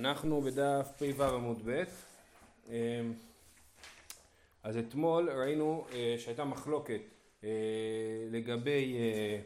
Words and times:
אנחנו 0.00 0.40
בדף 0.40 0.88
פ"ו 0.98 1.24
עמוד 1.24 1.58
ב' 1.64 1.84
אמ, 2.68 2.74
אז 4.62 4.76
אתמול 4.76 5.30
ראינו 5.30 5.86
אה, 5.92 6.14
שהייתה 6.18 6.44
מחלוקת 6.44 7.00
אה, 7.44 7.48
לגבי 8.30 8.96
אה, 8.98 9.40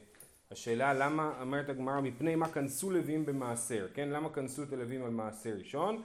השאלה 0.51 0.95
למה 0.95 1.33
אומרת 1.41 1.69
הגמרא 1.69 2.01
מפני 2.01 2.35
מה 2.35 2.49
כנסו 2.49 2.91
לוויים 2.91 3.27
במעשר 3.27 3.89
כן? 3.95 4.09
למה 4.09 4.31
כנסו 4.33 4.63
את 4.63 4.73
הלוויים 4.73 5.05
על 5.05 5.11
מעשר 5.11 5.55
ראשון? 5.59 6.03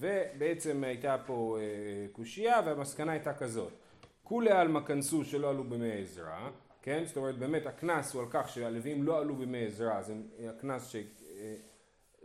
ובעצם 0.00 0.84
הייתה 0.84 1.16
פה 1.26 1.58
קושייה 2.12 2.60
והמסקנה 2.66 3.12
הייתה 3.12 3.34
כזאת 3.34 3.72
כולי 4.22 4.50
עלמא 4.50 4.80
כנסו 4.80 5.24
שלא 5.24 5.50
עלו 5.50 5.64
במי 5.64 5.92
עזרא 5.92 6.48
כן? 6.82 7.04
זאת 7.06 7.16
אומרת 7.16 7.38
באמת 7.38 7.66
הקנס 7.66 8.14
הוא 8.14 8.22
על 8.22 8.28
כך 8.30 8.48
שהלוויים 8.48 9.02
לא 9.02 9.18
עלו 9.18 9.34
במי 9.36 9.66
עזרא 9.66 10.02
זה 10.02 10.14
הקנס 10.48 10.88
ש... 10.88 10.96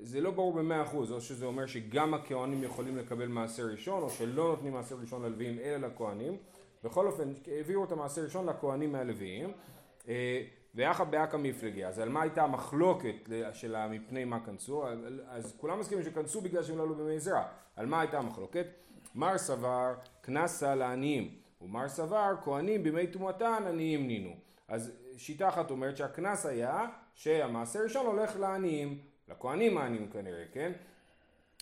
זה 0.04 0.22
לא 0.22 0.32
ברור 0.32 0.54
במאה 0.54 0.82
אחוז, 0.82 1.12
או 1.12 1.22
שזה 1.22 1.46
אומר 1.46 1.66
שגם 1.66 2.14
הכהנים 2.14 2.64
יכולים 2.64 2.98
לקבל 2.98 3.28
מעשר 3.28 3.64
ראשון, 3.66 4.04
או 4.04 4.10
שלא 4.10 4.48
נותנים 4.48 4.74
מעשר 4.74 4.96
ראשון 4.96 5.22
ללוויים 5.22 5.60
אלא 5.60 5.88
לכהנים. 5.88 6.38
בכל 6.84 7.08
אופן, 7.08 7.34
העבירו 7.48 7.84
את 7.84 7.92
המעשר 7.92 8.24
ראשון 8.24 8.50
לכהנים 8.50 8.92
מהלוויים. 8.92 9.52
אה, 10.08 10.42
ויחד 10.76 11.12
באקא 11.12 11.38
מפלגי, 11.38 11.86
אז 11.86 12.00
על 12.00 12.10
מה 12.10 12.22
הייתה 12.22 12.44
המחלוקת 12.44 13.30
של 13.54 13.88
מפני 13.88 14.26
מה 14.26 14.46
כנסו? 14.46 14.86
אז 15.28 15.54
כולם 15.58 15.80
מסכימים 15.80 16.04
שכנסו 16.04 16.42
בגלל 16.42 16.64
שהם 16.64 16.78
לא 16.78 16.84
עלו 16.84 16.96
במי 16.96 17.20
זרע. 17.20 17.44
על 17.76 17.86
מה 17.86 18.02
הייתה 18.02 18.18
המחלוקת? 18.18 18.66
מר 19.16 19.38
סבר 19.38 19.94
קנסה 20.22 20.76
לעניים, 20.76 21.36
ומר 21.62 21.90
סבר 21.90 22.34
כהנים 22.44 22.84
בימי 22.84 23.08
טומאתן 23.08 23.64
עניים 23.68 24.08
נינו. 24.08 24.36
אז 24.68 24.92
שיטה 25.18 25.50
אחת 25.50 25.72
אומרת 25.72 25.98
שהקנס 25.98 26.46
היה 26.46 26.86
שהמעשר 27.14 27.80
ראשון 27.84 28.06
הולך 28.06 28.40
לעניים, 28.40 29.00
לכהנים 29.32 29.78
העניים 29.78 30.08
כנראה, 30.08 30.44
כן? 30.54 30.72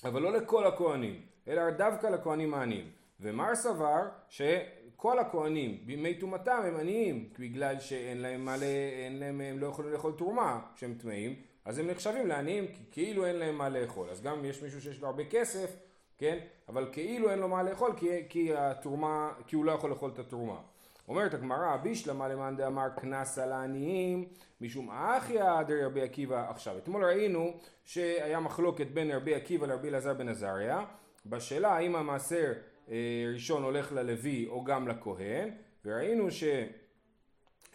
אבל 0.04 0.22
לא 0.22 0.32
לכל 0.32 0.68
הכהנים, 0.68 1.22
אלא 1.48 1.70
דווקא 1.70 2.08
לכהנים 2.08 2.54
העניים. 2.54 2.92
ומר 3.20 3.56
סבר 3.56 4.02
שכל 4.30 5.20
הכהנים 5.20 5.78
בימי 5.86 6.14
טומאתם 6.14 6.62
הם 6.66 6.76
עניים, 6.76 7.30
בגלל 7.40 7.80
שאין 7.80 8.22
להם 8.22 8.46
מה 8.46 8.58
ל... 8.58 8.64
אין 9.06 9.20
להם, 9.20 9.42
הם 9.42 9.60
לא 9.60 9.68
יכולים 9.68 9.92
לאכול 9.92 10.14
תרומה 10.18 10.60
כשהם 10.76 10.94
טמאים, 10.94 11.36
אז 11.66 11.80
הם 11.80 11.88
נחשבים 11.88 12.28
לעניים 12.28 12.66
כאילו 12.92 13.26
אין 13.26 13.36
להם 13.36 13.58
מה 13.58 13.70
לאכול. 13.70 14.10
אז 14.10 14.22
גם 14.22 14.38
אם 14.38 14.46
יש 14.46 14.64
מישהו 14.64 14.82
שיש 14.82 15.02
לו 15.02 15.08
הרבה 15.08 15.26
כסף, 15.26 15.76
כן? 16.18 16.38
אבל 16.70 16.90
כאילו 16.92 17.30
אין 17.30 17.40
לו 17.40 17.48
מה 17.48 17.64
לאכול 17.64 17.94
כי, 17.98 18.10
כי 18.30 18.56
התרומה, 18.56 19.34
כי 19.48 19.56
הוא 19.56 19.66
לא 19.66 19.72
יכול 19.72 19.90
לאכול 19.90 20.12
את 20.14 20.20
התרומה. 20.20 20.62
אומרת 21.10 21.34
הגמרא, 21.34 21.78
בישלמה 21.78 22.28
למאן 22.28 22.56
דאמר 22.58 22.90
קנס 22.90 23.38
על 23.38 23.52
העניים, 23.52 24.26
משום 24.62 24.90
אחיה 24.92 25.64
דרבי 25.64 26.02
עקיבא. 26.02 26.50
עכשיו, 26.50 26.78
אתמול 26.78 27.06
ראינו 27.06 27.54
שהיה 27.86 28.40
מחלוקת 28.40 28.88
בין 28.88 29.12
רבי 29.12 29.36
עקיבא 29.36 29.68
לרבי 29.68 29.90
אלעזר 29.90 30.14
בן 30.14 30.30
עזריה, 30.30 30.86
בשאלה 31.26 31.70
האם 31.70 31.96
המעשר 31.96 32.54
אה, 32.90 32.96
ראשון 33.34 33.64
הולך 33.64 33.92
ללוי 33.92 34.48
או 34.48 34.64
גם 34.64 34.88
לכהן, 34.88 35.50
וראינו 35.86 36.32
ש... 36.32 36.44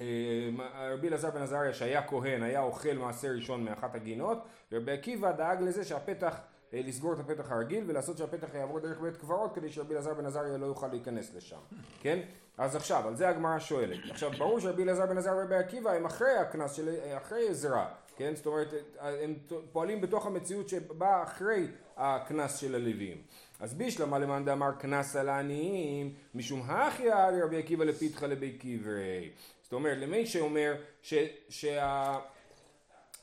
אה, 0.01 0.91
רבי 0.93 1.09
אלעזר 1.09 1.31
בן 1.31 1.43
עזריה 1.43 1.73
שהיה 1.73 2.07
כהן 2.07 2.43
היה 2.43 2.63
אוכל 2.63 2.93
מעשר 2.93 3.29
ראשון 3.29 3.65
מאחת 3.65 3.95
הגינות 3.95 4.39
ורבי 4.73 4.93
עקיבא 4.93 5.33
דאג 5.33 5.63
לזה 5.63 5.85
שהפתח 5.85 6.41
אה, 6.75 6.81
לסגור 6.85 7.13
את 7.13 7.19
הפתח 7.19 7.53
הרגיל 7.53 7.85
ולעשות 7.87 8.19
שהפתח 8.19 8.55
יעבור 8.55 8.81
דרך 8.81 9.01
בית 9.01 9.17
קברות 9.17 9.55
כדי 9.55 9.71
שרבי 9.71 9.95
אלעזר 9.95 10.15
בן 10.15 10.27
עזריה 10.27 10.57
לא 10.57 10.67
יוכל 10.67 10.89
להיכנס 10.89 11.35
לשם, 11.35 11.59
כן? 12.01 12.21
אז 12.59 12.77
עכשיו, 12.77 13.09
על 13.09 13.17
זה 13.17 13.29
הגמרא 13.29 13.59
שואלת. 13.59 13.99
עכשיו, 14.11 14.31
ברור 14.39 14.61
שרבי 14.61 14.83
אלעזר 14.83 15.07
בן 15.07 15.19
עזר 15.19 15.37
ורבי 15.39 15.57
עקיבא 15.57 15.91
הם 15.91 16.05
אחרי 16.05 16.33
הקנס 16.33 16.73
של, 16.73 16.95
אחרי 17.17 17.49
עזרה, 17.49 17.89
כן? 18.17 18.37
זאת 18.37 18.47
אומרת, 18.47 18.75
הם 19.01 19.35
פועלים 19.73 20.01
בתוך 20.01 20.27
המציאות 20.27 20.69
שבאה 20.69 21.23
אחרי 21.23 21.67
הקנס 21.97 22.57
של 22.57 22.75
הלוויים. 22.75 23.23
אז 23.61 23.75
בישלמה 23.75 24.19
למאן 24.19 24.45
דאמר 24.45 24.73
קנס 24.79 25.17
על 25.17 25.29
העניים, 25.29 26.15
משום 26.35 26.63
הכיה 26.71 27.31
לרבי 27.31 27.59
עקיבא 27.59 27.85
לפיתחא 27.85 28.27
לבי 28.27 28.53
קברי. 28.53 29.31
זאת 29.63 29.73
אומרת, 29.73 29.99
למי 29.99 30.27
שאומר 30.27 30.75
ש, 31.03 31.15
שה... 31.49 32.19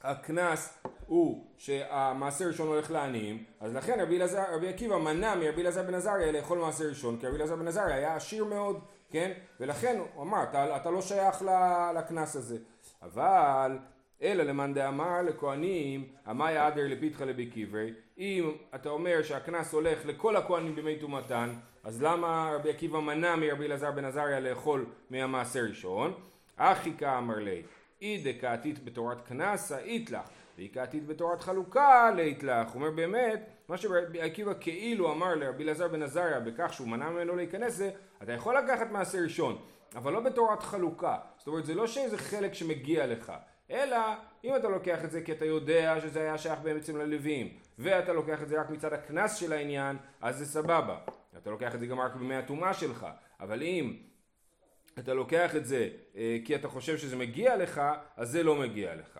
הקנס 0.03 0.77
הוא 1.07 1.45
שהמעשר 1.57 2.47
ראשון 2.47 2.67
הולך 2.67 2.91
לעניים, 2.91 3.43
אז 3.59 3.75
לכן 3.75 3.99
רבי, 3.99 4.17
אלעזר, 4.17 4.43
רבי 4.55 4.69
עקיבא 4.69 4.97
מנע 4.97 5.35
מרבי 5.35 5.61
אלעזר 5.61 5.83
בן 5.83 5.93
עזריה 5.93 6.31
לאכול 6.31 6.57
מעשר 6.57 6.85
ראשון, 6.85 7.17
כי 7.19 7.27
רבי 7.27 7.37
אלעזר 7.37 7.55
בן 7.55 7.67
עזריה 7.67 7.95
היה 7.95 8.15
עשיר 8.15 8.45
מאוד, 8.45 8.79
כן? 9.11 9.31
ולכן 9.59 9.99
הוא 10.13 10.23
אמר, 10.23 10.43
אתה, 10.43 10.75
אתה 10.75 10.89
לא 10.89 11.01
שייך 11.01 11.41
לקנס 11.95 12.35
הזה. 12.35 12.57
אבל, 13.01 13.77
אלא 14.21 14.43
למאן 14.43 14.73
דאמר 14.73 15.21
לכהנים, 15.21 16.07
אמאי 16.29 16.67
אדר 16.67 16.87
לפיתחא 16.87 17.23
לבי 17.23 17.45
קברי, 17.45 17.93
אם 18.17 18.51
אתה 18.75 18.89
אומר 18.89 19.21
שהקנס 19.23 19.73
הולך 19.73 20.05
לכל 20.05 20.35
הכהנים 20.35 20.75
בימי 20.75 20.99
טומאתן, 20.99 21.49
אז 21.83 22.03
למה 22.03 22.51
רבי 22.55 22.69
עקיבא 22.69 22.99
מנע 22.99 23.35
מרבי 23.35 23.65
אלעזר 23.65 23.91
בן 23.91 24.05
עזריה 24.05 24.39
לאכול 24.39 24.85
מהמעשר 25.09 25.63
ראשון? 25.69 26.13
אחי 26.57 26.91
כאמר 26.97 27.35
לי 27.35 27.61
אי 28.01 28.23
דקאתית 28.23 28.85
בתורת 28.85 29.21
קנסה 29.27 29.77
איתלך, 29.77 30.29
ואי 30.57 30.67
קאתית 30.67 31.07
בתורת 31.07 31.41
חלוקה 31.41 32.11
לאיתלך. 32.15 32.67
הוא 32.67 32.75
אומר 32.75 32.91
באמת, 32.91 33.49
מה 33.69 33.77
שרבי 33.77 34.21
עקיבא 34.21 34.53
כאילו 34.59 35.11
אמר 35.11 35.35
לרבי 35.35 35.63
אלעזר 35.63 35.87
בן 35.87 36.01
עזריה 36.01 36.39
בכך 36.39 36.73
שהוא 36.73 36.87
מנע 36.87 37.09
ממנו 37.09 37.35
להיכנס 37.35 37.73
זה, 37.73 37.91
אתה 38.23 38.33
יכול 38.33 38.57
לקחת 38.57 38.91
מעשר 38.91 39.17
ראשון, 39.23 39.61
אבל 39.95 40.13
לא 40.13 40.19
בתורת 40.19 40.63
חלוקה. 40.63 41.17
זאת 41.37 41.47
אומרת, 41.47 41.65
זה 41.65 41.75
לא 41.75 41.87
שאיזה 41.87 42.17
חלק 42.17 42.53
שמגיע 42.53 43.07
לך, 43.07 43.33
אלא 43.71 43.97
אם 44.43 44.55
אתה 44.55 44.69
לוקח 44.69 45.05
את 45.05 45.11
זה 45.11 45.21
כי 45.21 45.31
אתה 45.31 45.45
יודע 45.45 46.01
שזה 46.01 46.21
היה 46.21 46.37
שייך 46.37 46.59
בעצם 46.59 46.97
ללווים, 46.97 47.49
ואתה 47.79 48.13
לוקח 48.13 48.41
את 48.41 48.49
זה 48.49 48.61
רק 48.61 48.69
מצד 48.69 48.93
הקנס 48.93 49.35
של 49.35 49.53
העניין, 49.53 49.97
אז 50.21 50.37
זה 50.37 50.45
סבבה. 50.45 50.97
אתה 51.37 51.49
לוקח 51.49 51.75
את 51.75 51.79
זה 51.79 51.85
גם 51.85 51.99
רק 51.99 52.15
במי 52.15 52.35
הטומאה 52.35 52.73
שלך, 52.73 53.07
אבל 53.39 53.61
אם 53.61 53.97
אתה 54.99 55.13
לוקח 55.13 55.55
את 55.55 55.65
זה 55.65 55.89
אה, 56.15 56.37
כי 56.45 56.55
אתה 56.55 56.67
חושב 56.67 56.97
שזה 56.97 57.15
מגיע 57.15 57.57
לך, 57.57 57.81
אז 58.17 58.29
זה 58.31 58.43
לא 58.43 58.55
מגיע 58.55 58.95
לך. 58.95 59.19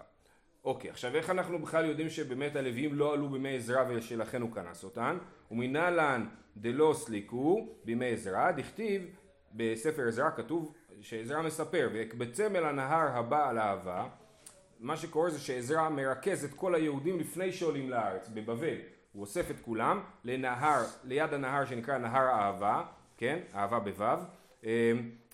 אוקיי, 0.64 0.90
עכשיו 0.90 1.16
איך 1.16 1.30
אנחנו 1.30 1.60
בכלל 1.60 1.86
יודעים 1.86 2.10
שבאמת 2.10 2.56
הלוויים 2.56 2.94
לא 2.94 3.14
עלו 3.14 3.30
בימי 3.30 3.56
עזרא 3.56 3.84
ושלכן 3.90 4.42
הוא 4.42 4.52
כנס 4.52 4.84
אותן? 4.84 5.18
ומנהלן 5.52 6.26
דלא 6.58 6.94
סליקו 6.98 7.68
בימי 7.86 8.06
עזרא, 8.06 8.52
דכתיב 8.52 9.02
בספר 9.54 10.08
עזרא 10.08 10.30
כתוב 10.36 10.74
שעזרא 11.02 11.42
מספר 11.42 11.90
ויקבצם 11.94 12.56
אל 12.56 12.66
הנהר 12.66 13.18
הבא 13.18 13.50
על 13.50 13.60
אהבה 13.60 14.08
מה 14.80 14.98
שקורה 14.98 15.30
זה 15.30 15.40
שעזרא 15.40 15.90
מרכז 15.90 16.46
את 16.46 16.54
כל 16.54 16.76
היהודים 16.76 17.20
לפני 17.20 17.52
שעולים 17.52 17.90
לארץ 17.90 18.30
בבבל 18.34 18.76
הוא 19.14 19.22
אוסף 19.22 19.52
את 19.52 19.56
כולם 19.62 20.00
לנהר, 20.24 20.84
ליד 21.04 21.34
הנהר 21.34 21.66
שנקרא 21.66 21.98
נהר 21.98 22.28
אהבה, 22.30 22.84
כן? 23.18 23.40
אהבה 23.56 23.80
בוו 23.80 24.20
אמ, 24.64 24.70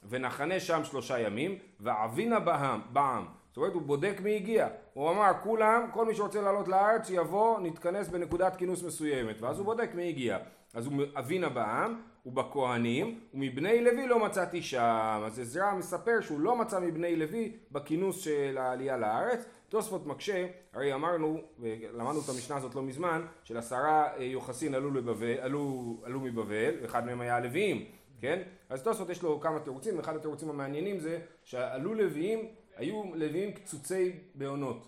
ונחנה 0.10 0.60
שם 0.60 0.84
שלושה 0.84 1.20
ימים, 1.20 1.58
ואבינה 1.80 2.40
בעם, 2.40 2.82
בעם. 2.94 3.26
זאת 3.48 3.58
אומרת, 3.58 3.74
הוא 3.74 3.82
בודק 3.82 4.18
מי 4.24 4.36
הגיע. 4.36 4.68
הוא 4.94 5.12
אמר, 5.12 5.32
כולם, 5.44 5.90
כל 5.94 6.06
מי 6.06 6.16
שרוצה 6.16 6.42
לעלות 6.42 6.68
לארץ, 6.68 7.10
יבוא, 7.10 7.60
נתכנס 7.60 8.08
בנקודת 8.08 8.56
כינוס 8.56 8.84
מסוימת. 8.84 9.42
ואז 9.42 9.58
הוא 9.58 9.66
בודק 9.66 9.90
מי 9.94 10.10
הגיע. 10.10 10.38
אז 10.74 10.86
הוא 10.86 11.04
אבינה 11.16 11.50
בעם, 11.50 12.02
ובכהנים, 12.26 13.20
ומבני 13.34 13.82
לוי 13.82 14.08
לא 14.08 14.26
מצאתי 14.26 14.62
שם. 14.62 15.22
אז 15.26 15.40
עזרא 15.40 15.74
מספר 15.74 16.22
שהוא 16.22 16.40
לא 16.40 16.56
מצא 16.56 16.80
מבני 16.80 17.16
לוי 17.16 17.52
בכינוס 17.72 18.20
של 18.20 18.58
העלייה 18.58 18.98
לארץ. 18.98 19.46
תוספות 19.70 20.06
מקשה, 20.06 20.48
הרי 20.74 20.94
אמרנו, 20.94 21.42
ולמדנו 21.60 22.20
את 22.20 22.30
המשנה 22.30 22.56
הזאת 22.56 22.76
לא 22.76 22.82
מזמן, 22.82 23.26
של 23.44 23.58
עשרה 23.58 24.18
אה, 24.18 24.24
יוחסין 24.24 24.76
עלו, 24.76 24.92
לבבל, 24.94 25.38
עלו, 25.40 25.98
עלו 26.04 26.20
מבבל, 26.20 26.76
ואחד 26.82 27.06
מהם 27.06 27.22
היה 27.22 27.36
הלוויים. 27.36 27.86
כן? 28.20 28.42
אז 28.70 28.84
תוספות 28.84 29.10
יש 29.10 29.24
לו 29.24 29.40
כמה 29.40 29.60
תירוצים, 29.60 29.98
ואחד 29.98 30.16
התירוצים 30.16 30.50
המעניינים 30.50 31.00
זה 31.00 31.20
שעלו 31.44 31.94
לוויים, 31.94 32.46
היו 32.76 33.04
לוויים 33.16 33.52
קצוצי 33.52 34.12
בעונות. 34.36 34.88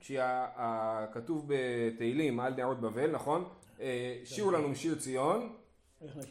כשכתוב 0.00 1.44
בתהילים 1.48 2.40
על 2.40 2.54
נערות 2.54 2.80
בבל, 2.80 3.10
נכון? 3.10 3.44
אה, 3.82 4.16
שירו 4.24 4.50
לנו 4.50 4.68
משיר 4.68 4.94
ציון, 4.94 5.52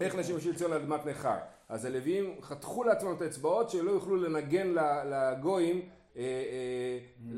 איך 0.01 0.15
נשיר 0.15 0.37
משיר 0.37 0.53
ציון 0.53 0.73
על 0.73 0.81
אדמת 0.81 1.05
נכר. 1.05 1.37
אז 1.69 1.85
הלוויים 1.85 2.35
חתכו 2.41 2.83
לעצמם 2.83 3.13
את 3.17 3.21
האצבעות 3.21 3.69
שלא 3.69 3.91
יוכלו 3.91 4.15
לנגן 4.15 4.75
לגויים 5.05 5.89
אה, 6.17 6.23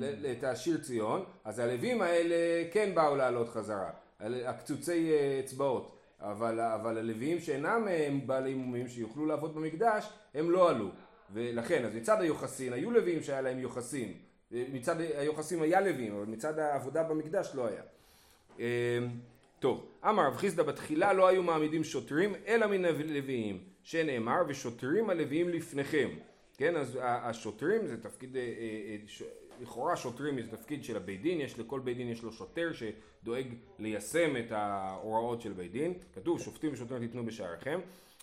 אה, 0.01 0.31
את 0.31 0.43
השיר 0.43 0.77
ציון, 0.77 1.23
אז 1.43 1.59
הלוויים 1.59 2.01
האלה 2.01 2.35
כן 2.71 2.95
באו 2.95 3.15
לעלות 3.15 3.49
חזרה, 3.49 3.89
הקצוצי 4.19 5.11
אצבעות. 5.39 5.97
אבל, 6.19 6.59
אבל 6.59 6.97
הלוויים 6.97 7.39
שאינם 7.39 7.87
בעלי 8.25 8.53
מומים 8.53 8.87
שיוכלו 8.87 9.25
לעבוד 9.25 9.55
במקדש, 9.55 10.09
הם 10.33 10.51
לא 10.51 10.69
עלו. 10.69 10.89
ולכן, 11.33 11.85
אז 11.85 11.95
מצד 11.95 12.21
היוחסין, 12.21 12.73
היו 12.73 12.91
לוויים 12.91 13.23
שהיה 13.23 13.41
להם 13.41 13.59
יוחסין. 13.59 14.13
מצד 14.51 15.01
היוחסין 15.01 15.61
היה 15.61 15.81
לוויים, 15.81 16.15
אבל 16.15 16.25
מצד 16.25 16.59
העבודה 16.59 17.03
במקדש 17.03 17.51
לא 17.55 17.67
היה. 17.67 17.83
טוב, 19.63 19.85
אמר 20.09 20.27
רב 20.27 20.37
חיסדא 20.37 20.63
בתחילה 20.63 21.13
לא 21.13 21.27
היו 21.27 21.43
מעמידים 21.43 21.83
שוטרים 21.83 22.35
אלא 22.47 22.67
מן 22.67 22.85
הלוויים, 22.85 23.63
שנאמר 23.83 24.41
ושוטרים 24.47 25.09
הלוויים 25.09 25.49
לפניכם. 25.49 26.09
כן, 26.57 26.75
אז 26.75 26.99
השוטרים 27.01 27.87
זה 27.87 28.03
תפקיד, 28.03 28.37
אה, 28.37 28.41
אה, 28.41 28.97
לכאורה 29.61 29.95
שוטרים 29.95 30.41
זה 30.41 30.57
תפקיד 30.57 30.83
של 30.83 30.97
הבית 30.97 31.21
דין, 31.21 31.41
יש 31.41 31.59
לכל 31.59 31.79
בית 31.79 31.97
דין 31.97 32.07
יש 32.07 32.23
לו 32.23 32.31
שוטר 32.31 32.71
שדואג 32.73 33.47
ליישם 33.79 34.37
את 34.37 34.51
ההוראות 34.51 35.41
של 35.41 35.53
בית 35.53 35.71
דין, 35.71 35.93
כתוב 36.13 36.41
שופטים 36.41 36.73
ושוטרים 36.73 37.01
תיתנו 37.01 37.25
בשעריכם, 37.25 37.79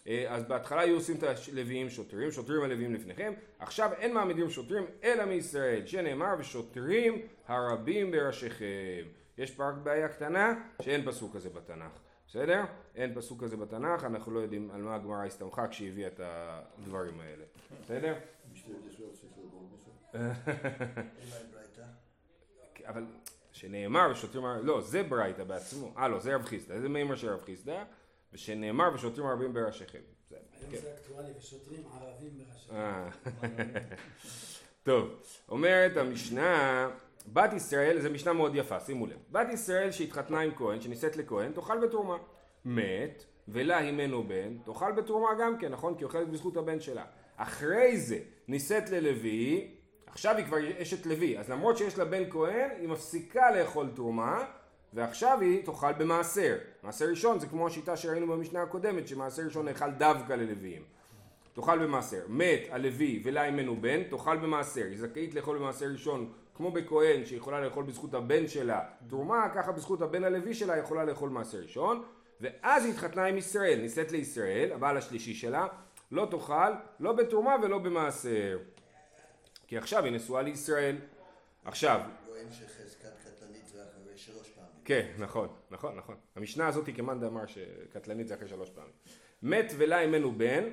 אה, 0.09 0.25
אז 0.29 0.45
בהתחלה 0.45 0.81
היו 0.81 0.95
עושים 0.95 1.17
את 1.17 1.25
הלוויים 1.53 1.91
שוטרים, 1.91 2.31
שוטרים 2.31 2.63
הלוויים 2.63 2.95
לפניכם, 2.95 3.33
עכשיו 3.59 3.91
אין 3.99 4.15
מעמידים 4.15 4.51
שוטרים 4.51 4.85
אלא 5.05 5.25
מישראל, 5.25 5.87
שנאמר 5.87 6.35
ושוטרים 6.39 7.23
הרבים 7.47 8.11
בראשיכם. 8.11 9.21
יש 9.41 9.61
רק 9.61 9.75
בעיה 9.83 10.09
קטנה 10.09 10.55
שאין 10.83 11.11
פסוק 11.11 11.37
כזה 11.37 11.51
בתנ"ך. 11.51 11.93
בסדר? 12.29 12.63
אין 12.95 13.15
פסוק 13.15 13.45
כזה 13.45 13.57
בתנ"ך, 13.57 14.05
אנחנו 14.05 14.33
לא 14.33 14.41
יודעים 14.41 14.71
על 14.71 14.83
מה 14.83 14.95
הגמרא 14.95 15.25
הסתמכה 15.25 15.69
כשהיא 15.69 15.89
הביאה 15.89 16.09
את 16.09 16.21
הדברים 16.23 17.21
האלה. 17.21 17.45
בסדר? 17.83 18.15
אבל 22.87 23.05
שנאמר 23.53 24.09
ושוטרים 24.13 24.45
לא, 24.63 24.81
זה 24.81 25.03
ברייתא 25.03 25.45
בעצמו. 25.45 25.93
אה, 25.97 26.09
לא, 26.09 26.21
זה 26.21 26.35
רב 26.35 26.45
חיסדא. 26.45 26.81
זה 26.81 26.89
מימר 26.89 27.17
של 27.17 27.29
רב 27.29 27.41
חיסדא, 27.45 27.85
ושנאמר 28.33 28.91
ושוטרים 28.95 29.27
ערבים 29.27 29.53
בראשיכם. 29.53 29.99
היום 30.31 30.43
כן. 30.71 30.77
זה 30.81 30.95
אקטואלי, 30.95 31.33
ושוטרים 31.39 31.83
ערבים 31.93 32.39
בראשיכם. 32.39 32.75
טוב, 34.83 35.23
אומרת 35.49 35.97
המשנה... 35.97 36.91
בת 37.27 37.53
ישראל, 37.53 38.01
זו 38.01 38.11
משנה 38.11 38.33
מאוד 38.33 38.55
יפה, 38.55 38.81
שימו 38.81 39.07
לב. 39.07 39.17
בת 39.33 39.47
ישראל 39.53 39.91
שהתחתנה 39.91 40.41
עם 40.41 40.51
כהן, 40.57 40.81
שנישאת 40.81 41.17
לכהן, 41.17 41.53
תאכל 41.53 41.87
בתרומה. 41.87 42.17
מת, 42.65 43.25
ולה 43.49 43.79
הימנו 43.79 44.25
בן, 44.29 44.59
תאכל 44.65 44.93
בתרומה 44.93 45.29
גם 45.41 45.59
כן, 45.59 45.73
נכון? 45.73 45.95
כי 45.95 46.05
אוכלת 46.05 46.29
בזכות 46.29 46.57
הבן 46.57 46.81
שלה. 46.81 47.05
אחרי 47.37 47.97
זה 47.97 48.19
נישאת 48.49 48.91
ללוי, 48.91 49.71
עכשיו 50.07 50.37
היא 50.37 50.45
כבר 50.45 50.57
אשת 50.83 51.07
לוי, 51.07 51.39
אז 51.39 51.51
למרות 51.51 51.79
שיש 51.79 51.99
לה 51.99 52.05
בן 52.05 52.31
כהן, 52.31 52.71
היא 52.81 52.89
מפסיקה 52.89 53.51
לאכול 53.51 53.91
תרומה, 53.95 54.45
ועכשיו 54.93 55.39
היא 55.41 55.65
תאכל 55.65 55.93
במעשר. 55.93 56.57
מעשר 56.83 57.05
ראשון 57.09 57.39
זה 57.39 57.47
כמו 57.47 57.67
השיטה 57.67 57.97
שראינו 57.97 58.27
במשנה 58.27 58.63
הקודמת, 58.63 59.09
שמעשר 59.09 59.43
ראשון 59.43 59.65
נאכל 59.65 59.91
דווקא 59.91 60.33
ללוויים. 60.33 60.83
תאכל 61.53 61.79
במעשר. 61.79 62.23
מת 62.29 62.61
הלוי 62.71 63.23
ולה 63.25 63.43
הימנו 63.43 63.77
בן, 63.81 64.03
תאכל 64.03 64.37
במעשר. 64.37 64.85
היא 64.85 64.99
זכאית 64.99 65.35
לאכול 65.35 65.59
במעשר 65.59 65.87
ראשון 65.87 66.33
כמו 66.55 66.71
בכהן 66.71 67.25
שיכולה 67.25 67.61
לאכול 67.61 67.85
בזכות 67.85 68.15
הבן 68.15 68.49
שלה 68.49 68.81
תרומה, 69.09 69.49
ככה 69.55 69.73
בזכות 69.73 70.03
הבן 70.03 70.25
הלוי 70.25 70.55
שלה 70.55 70.77
יכולה 70.77 71.05
לאכול 71.05 71.31
מעשר 71.31 71.59
ראשון, 71.59 72.03
ואז 72.41 72.85
היא 72.85 72.93
התחתנה 72.93 73.25
עם 73.25 73.37
ישראל, 73.37 73.81
נישאת 73.81 74.13
לישראל, 74.13 74.73
הבעל 74.73 74.97
השלישי 74.97 75.35
שלה, 75.35 75.67
לא 76.13 76.29
תאכל, 76.31 76.73
לא 77.01 77.13
בתרומה 77.13 77.57
ולא 77.63 77.79
במעשר. 77.79 78.59
כי 79.67 79.79
עכשיו 79.79 80.05
היא 80.05 80.13
נשואה 80.13 80.43
לישראל. 80.43 80.97
עכשיו... 81.65 82.01
כהן 82.27 82.53
שחזקת 82.53 83.13
קטלנית 83.25 83.69
זה 83.69 83.83
אחרי 83.83 84.17
שלוש 84.17 84.49
פעמים. 84.49 84.71
כן, 84.85 85.07
נכון, 85.19 85.49
נכון, 85.71 85.97
נכון. 85.97 86.15
המשנה 86.37 86.69
הזאת 86.69 86.89
כמאן 86.95 87.21
דאמר 87.21 87.47
שקטלנית 87.47 88.29
זה 88.29 88.35
אחרי 88.35 88.49
שלוש 88.49 88.71
פעמים. 88.71 88.93
מת 89.43 89.73
ולה 89.79 90.05
אמנו 90.05 90.33
בן, 90.33 90.65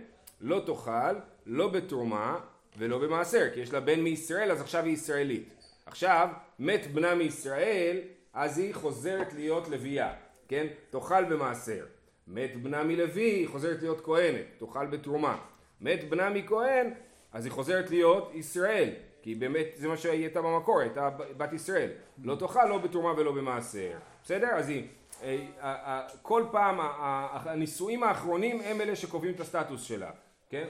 לא 0.41 0.63
תאכל, 0.65 1.15
לא 1.45 1.67
בתרומה 1.69 2.39
ולא 2.77 2.99
במעשר, 2.99 3.49
כי 3.53 3.59
יש 3.59 3.73
לה 3.73 3.79
בן 3.79 3.99
מישראל, 3.99 4.51
אז 4.51 4.61
עכשיו 4.61 4.83
היא 4.85 4.93
ישראלית. 4.93 5.56
עכשיו, 5.87 6.29
מת 6.59 6.87
בנה 6.93 7.15
מישראל, 7.15 7.99
אז 8.33 8.57
היא 8.57 8.75
חוזרת 8.75 9.33
להיות 9.33 9.69
לביאה, 9.69 10.13
כן? 10.47 10.67
תאכל 10.89 11.23
במעשר. 11.23 11.85
מת 12.27 12.63
בנה 12.63 12.83
מלוי, 12.83 13.21
היא 13.21 13.47
חוזרת 13.47 13.81
להיות 13.81 14.05
כהנת, 14.05 14.45
תאכל 14.57 14.85
בתרומה. 14.85 15.37
מת 15.81 16.09
בנה 16.09 16.29
מכהן, 16.29 16.93
אז 17.33 17.45
היא 17.45 17.51
חוזרת 17.51 17.89
להיות 17.89 18.31
ישראל, 18.33 18.89
כי 19.21 19.35
באמת 19.35 19.67
זה 19.75 19.87
מה 19.87 19.97
שהיא 19.97 20.21
הייתה 20.21 20.41
במקור, 20.41 20.79
הייתה 20.79 21.09
בת 21.09 21.53
ישראל. 21.53 21.89
לא 22.23 22.35
תאכל 22.35 22.65
לא 22.65 22.77
בתרומה 22.77 23.13
ולא 23.17 23.31
במעשר. 23.31 23.91
בסדר? 24.23 24.47
אז 24.47 24.69
היא, 24.69 24.87
אה, 25.23 26.07
כל 26.21 26.43
פעם 26.51 26.77
הנישואים 26.79 28.03
האחרונים 28.03 28.61
הם 28.61 28.81
אלה 28.81 28.95
שקובעים 28.95 29.33
את 29.33 29.39
הסטטוס 29.39 29.83
שלה, 29.83 30.11
כן? 30.49 30.67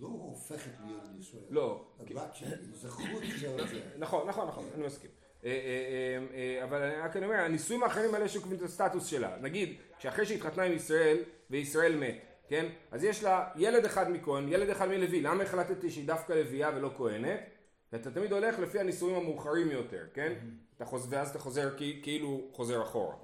לא 0.00 0.06
הופכת 0.06 0.70
להיות 0.86 1.02
ישראל. 1.18 1.42
לא. 1.50 1.84
הבת 2.00 2.34
שלי, 2.34 2.50
זכות 2.72 3.22
של 3.40 3.66
זה. 3.68 3.80
נכון, 3.98 4.28
נכון, 4.28 4.48
נכון, 4.48 4.64
אני 4.74 4.86
מסכים. 4.86 5.10
אה, 5.44 5.50
אה, 5.50 6.18
אה, 6.34 6.64
אבל 6.64 6.82
אני 6.82 7.00
רק 7.00 7.16
אומר, 7.16 7.34
הנישואים 7.34 7.82
האחרים 7.82 8.14
האלה 8.14 8.28
שקובעים 8.28 8.58
את 8.58 8.64
הסטטוס 8.64 9.06
שלה. 9.06 9.36
נגיד, 9.40 9.76
שאחרי 9.98 10.26
שהתחתנה 10.26 10.62
עם 10.62 10.72
ישראל, 10.72 11.18
וישראל 11.50 11.96
מת, 11.96 12.18
כן? 12.48 12.66
אז 12.90 13.04
יש 13.04 13.24
לה 13.24 13.48
ילד 13.56 13.84
אחד 13.84 14.10
מכהן, 14.10 14.48
ילד 14.48 14.70
אחד 14.70 14.88
מלוי. 14.88 15.20
למה 15.20 15.42
החלטתי 15.42 15.90
שהיא 15.90 16.06
דווקא 16.06 16.32
לוויה 16.32 16.70
ולא 16.76 16.90
כהנת? 16.96 17.40
ואתה 17.92 18.10
תמיד 18.10 18.32
הולך 18.32 18.58
לפי 18.58 18.80
הנישואים 18.80 19.16
המאוחרים 19.16 19.70
יותר, 19.70 20.04
כן? 20.14 20.32
ואז 21.10 21.30
אתה 21.30 21.38
חוזר 21.38 21.76
כאילו 22.02 22.48
חוזר 22.52 22.82
אחורה. 22.82 23.14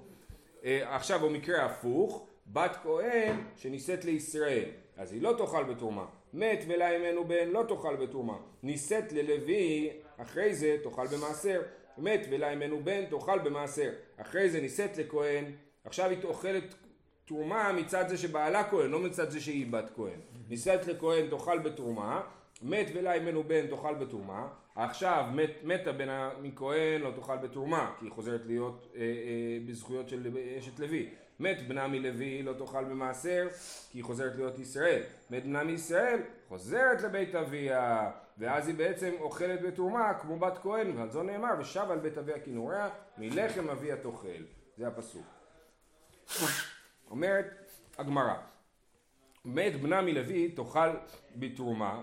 עכשיו 0.63 1.19
במקרה 1.19 1.65
הפוך, 1.65 2.27
בת 2.47 2.77
כהן 2.83 3.43
שנישאת 3.55 4.05
לישראל, 4.05 4.69
אז 4.97 5.13
היא 5.13 5.21
לא 5.21 5.35
תאכל 5.37 5.63
בתרומה. 5.63 6.05
מת 6.35 6.59
ולה 6.67 6.93
ימנו 6.93 7.23
בן 7.23 7.49
לא 7.49 7.63
תאכל 7.67 7.95
בתרומה. 7.95 8.37
נישאת 8.63 9.11
ללוי, 9.11 9.89
אחרי 10.17 10.55
זה 10.55 10.77
תאכל 10.83 11.07
במעשר. 11.07 11.61
מת 11.97 12.27
ולה 12.31 12.51
ימנו 12.51 12.79
בן 12.83 13.05
תאכל 13.05 13.39
במעשר. 13.39 13.89
אחרי 14.17 14.49
זה 14.49 14.61
נישאת 14.61 14.97
לכהן, 14.97 15.45
עכשיו 15.85 16.09
היא 16.09 16.17
אוכלת 16.23 16.75
תרומה 17.25 17.71
מצד 17.73 18.05
זה 18.09 18.17
שבעלה 18.17 18.63
כהן, 18.69 18.91
לא 18.91 18.99
מצד 18.99 19.29
זה 19.29 19.39
שהיא 19.39 19.71
בת 19.71 19.91
כהן. 19.95 20.19
נישאת 20.49 20.87
לכהן 20.87 21.29
תאכל 21.29 21.59
בתרומה, 21.59 22.21
מת 22.61 22.87
ולה 22.93 23.15
ימנו 23.15 23.43
בן 23.43 23.67
תאכל 23.67 23.93
בתרומה. 23.93 24.47
עכשיו 24.75 25.25
מת, 25.33 25.51
מתה 25.63 25.91
בן 25.91 26.29
מכהן 26.41 27.01
לא 27.01 27.11
תאכל 27.15 27.37
בתרומה, 27.37 27.93
כי 27.99 28.05
היא 28.05 28.11
חוזרת 28.11 28.45
להיות 28.45 28.87
אה, 28.95 29.01
אה, 29.01 29.05
בזכויות 29.65 30.09
של 30.09 30.37
אשת 30.59 30.79
לוי. 30.79 31.09
מת 31.39 31.67
בנה 31.67 31.87
מלוי 31.87 32.43
לא 32.43 32.53
תאכל 32.53 32.83
במעשר 32.83 33.47
כי 33.91 33.97
היא 33.97 34.03
חוזרת 34.03 34.35
להיות 34.35 34.59
ישראל. 34.59 35.01
מת 35.29 35.43
בנה 35.43 35.63
מישראל 35.63 36.19
חוזרת 36.47 37.01
לבית 37.01 37.35
אביה 37.35 38.11
ואז 38.37 38.67
היא 38.67 38.75
בעצם 38.75 39.13
אוכלת 39.19 39.61
בתרומה 39.61 40.13
כמו 40.13 40.39
בת 40.39 40.57
כהן 40.57 40.97
ועל 40.97 41.11
זו 41.11 41.23
נאמר 41.23 41.49
ושב 41.59 41.87
על 41.89 41.99
בית 41.99 42.17
אביה 42.17 42.39
כנוריה 42.39 42.89
מלחם 43.17 43.69
אביה 43.69 43.97
תאכל. 43.97 44.43
זה 44.77 44.87
הפסוק. 44.87 45.25
אומרת 47.09 47.45
הגמרא 47.97 48.35
מת 49.45 49.81
בנה 49.81 50.01
מלוי 50.01 50.51
תאכל 50.51 50.89
בתרומה 51.35 52.01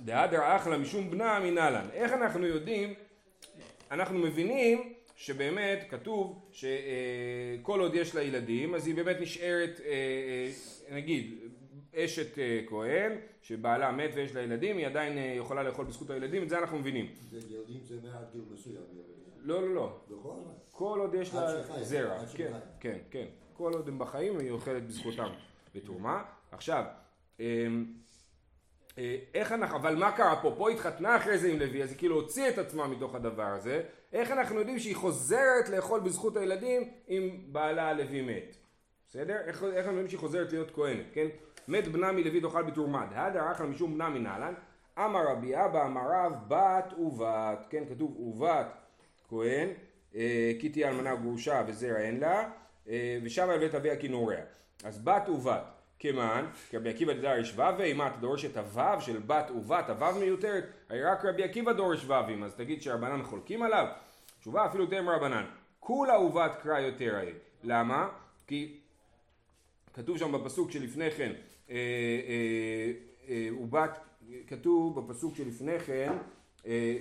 דהדר 0.00 0.56
אחלה 0.56 0.78
משום 0.78 1.10
בנה 1.10 1.40
מנהלן. 1.40 1.88
איך 1.92 2.12
אנחנו 2.12 2.46
יודעים, 2.46 2.94
אנחנו 3.90 4.18
מבינים 4.18 4.94
שבאמת 5.18 5.86
כתוב 5.90 6.48
שכל 6.52 7.80
עוד 7.80 7.94
יש 7.94 8.14
לה 8.14 8.22
ילדים 8.22 8.74
אז 8.74 8.86
היא 8.86 8.94
באמת 8.94 9.16
נשארת 9.20 9.80
אה, 9.84 9.90
אה, 10.88 10.96
נגיד 10.96 11.38
אשת 11.94 12.38
אה, 12.38 12.60
כהן 12.68 13.12
שבעלה 13.42 13.92
מת 13.92 14.10
ויש 14.14 14.34
לה 14.34 14.42
ילדים 14.42 14.76
היא 14.76 14.86
עדיין 14.86 15.18
יכולה 15.36 15.62
לאכול 15.62 15.84
בזכות 15.84 16.10
הילדים 16.10 16.42
את 16.42 16.48
זה 16.48 16.58
אנחנו 16.58 16.78
מבינים. 16.78 17.06
ילדים 17.32 17.80
זה 17.84 17.96
מעט 18.02 18.32
גיל 18.32 18.42
מסוים. 18.52 18.82
לא 19.38 19.62
לא 19.62 19.74
לא. 19.74 20.00
כל 20.70 20.98
עוד 21.00 21.14
יש 21.14 21.34
לה 21.34 21.62
זרע. 21.82 22.26
כן 22.36 22.52
כן 22.80 22.98
כן. 23.10 23.26
כל 23.52 23.72
עוד 23.72 23.88
הם 23.88 23.98
בחיים 23.98 24.38
היא 24.38 24.50
אוכלת 24.50 24.86
בזכותם 24.86 25.28
בתרומה. 25.74 26.22
עכשיו 26.52 26.84
אמ, 27.40 27.44
איך 29.34 29.52
אנחנו, 29.52 29.76
אבל 29.76 29.94
מה 29.94 30.12
קרה 30.12 30.42
פה? 30.42 30.54
פה 30.58 30.70
התחתנה 30.70 31.16
אחרי 31.16 31.38
זה 31.38 31.48
עם 31.48 31.58
לוי, 31.58 31.82
אז 31.82 31.90
היא 31.90 31.98
כאילו 31.98 32.16
הוציאה 32.16 32.48
את 32.48 32.58
עצמה 32.58 32.86
מתוך 32.86 33.14
הדבר 33.14 33.42
הזה. 33.42 33.82
איך 34.12 34.30
אנחנו 34.30 34.58
יודעים 34.58 34.78
שהיא 34.78 34.96
חוזרת 34.96 35.68
לאכול 35.68 36.00
בזכות 36.00 36.36
הילדים 36.36 36.90
אם 37.08 37.38
בעלה 37.46 37.88
הלוי 37.88 38.22
מת? 38.22 38.56
בסדר? 39.08 39.36
איך, 39.46 39.62
איך 39.62 39.76
אנחנו 39.76 39.90
יודעים 39.90 40.08
שהיא 40.08 40.20
חוזרת 40.20 40.52
להיות 40.52 40.70
כהנת, 40.70 41.06
כן? 41.12 41.26
מת 41.68 41.88
בנה 41.88 42.12
מלוי 42.12 42.40
תאכל 42.40 42.62
בתרומה, 42.62 43.06
דהדר 43.10 43.52
אחלה 43.52 43.66
משום 43.66 43.94
בנה 43.94 44.08
מנהלן, 44.08 44.54
אמר 44.98 45.28
רבי 45.28 45.56
אבא 45.56 45.86
אמר 45.86 46.00
רב 46.10 46.32
בת 46.48 46.98
ובת, 46.98 47.66
כן 47.70 47.84
כתוב 47.88 48.20
ובת 48.20 48.66
כהן, 49.28 49.68
אה, 50.14 50.52
כי 50.60 50.68
תהיה 50.68 50.88
אלמנה 50.88 51.16
גרושה 51.16 51.62
וזרע 51.66 51.96
אין 51.96 52.20
לה, 52.20 52.50
אה, 52.88 53.18
ושם 53.22 53.50
על 53.50 53.58
בית 53.58 53.74
אביה 53.74 53.96
כנוריה. 53.96 54.44
אז 54.84 54.98
בת 54.98 55.28
ובת. 55.28 55.77
כמען, 55.98 56.44
כי 56.70 56.76
רבי 56.76 56.90
עקיבא 56.90 57.12
דרש 57.12 57.52
ו"ו, 57.56 57.82
אם 57.84 58.02
אתה 58.02 58.16
דורש 58.20 58.44
את 58.44 58.56
הו"ו 58.56 59.00
של 59.00 59.18
בת 59.18 59.50
ובת, 59.50 59.90
הו"ו 59.90 60.18
מיותרת, 60.20 60.64
הרי 60.88 61.04
רק 61.04 61.24
רבי 61.24 61.42
עקיבא 61.42 61.72
דורש 61.72 62.04
ו"ים, 62.04 62.42
אז 62.42 62.54
תגיד 62.54 62.82
שהרבנן 62.82 63.22
חולקים 63.22 63.62
עליו? 63.62 63.86
תשובה 64.40 64.66
אפילו 64.66 64.84
יותר 64.84 65.02
מרבנן, 65.02 65.44
כולה 65.80 66.20
ובת 66.20 66.52
קרא 66.62 66.78
יותר 66.78 67.16
הרי. 67.16 67.32
למה? 67.64 68.08
כי 68.46 68.76
כתוב 69.94 70.18
שם 70.18 70.32
בפסוק 70.32 70.70
שלפני 70.70 71.10
כן, 71.10 71.32
אה, 71.70 71.76
אה, 71.76 72.92
אה, 73.28 73.48
ובת, 73.62 73.98
כתוב 74.46 75.00
בפסוק 75.00 75.36
שלפני 75.36 75.78
כן, 75.78 76.12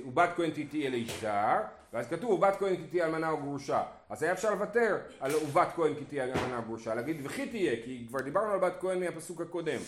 ובת 0.07 0.29
כהן 0.35 0.51
תהי 0.51 0.89
לאיש 0.89 1.21
זר, 1.21 1.57
ואז 1.93 2.07
כתוב 2.07 2.31
ובת 2.31 2.55
כהן 2.59 2.75
כי 2.75 2.83
תהיה 2.83 3.05
אלמנה 3.05 3.29
או 3.29 3.37
גרושה, 3.37 3.83
אז 4.09 4.23
היה 4.23 4.31
אפשר 4.31 4.51
לוותר 4.51 4.97
על 5.19 5.35
ובת 5.35 5.67
כהן 5.75 5.95
כי 5.95 6.05
תהיה 6.05 6.23
אלמנה 6.23 6.57
או 6.57 6.61
גרושה, 6.61 6.95
להגיד 6.95 7.17
וכי 7.23 7.49
תהיה, 7.49 7.83
כי 7.83 8.05
כבר 8.07 8.21
דיברנו 8.21 8.51
על 8.51 8.59
בת 8.59 8.73
כהן 8.79 8.99
מהפסוק 8.99 9.41
הקודם, 9.41 9.79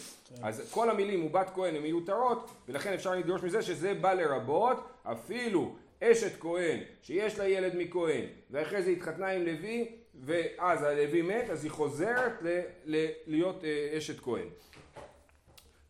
אז 0.44 0.72
כל 0.74 0.90
המילים 0.90 1.26
ובת 1.26 1.50
כהן 1.56 1.76
הן 1.76 1.82
מיותרות, 1.82 2.52
ולכן 2.68 2.94
אפשר 2.94 3.16
לדרוש 3.16 3.44
מזה 3.44 3.62
שזה 3.62 3.94
בא 3.94 4.14
לרבות 4.14 4.90
אפילו 5.04 5.76
אשת 6.04 6.40
כהן 6.40 6.80
שיש 7.02 7.40
לה 7.40 7.48
ילד 7.48 7.76
מכהן, 7.76 8.26
ואחרי 8.52 8.84
זה 8.84 8.90
התחתנה 8.92 9.28
עם 9.28 9.42
לוי, 9.46 9.96
ואז 10.22 10.84
הלוי 10.84 11.22
מת, 11.22 11.50
אז 11.50 11.64
היא 11.64 11.72
חוזרת 11.72 12.32
ל- 12.42 12.62
ל- 12.86 13.08
להיות 13.28 13.64
אה, 13.64 13.98
אשת 13.98 14.20
כהן. 14.20 14.48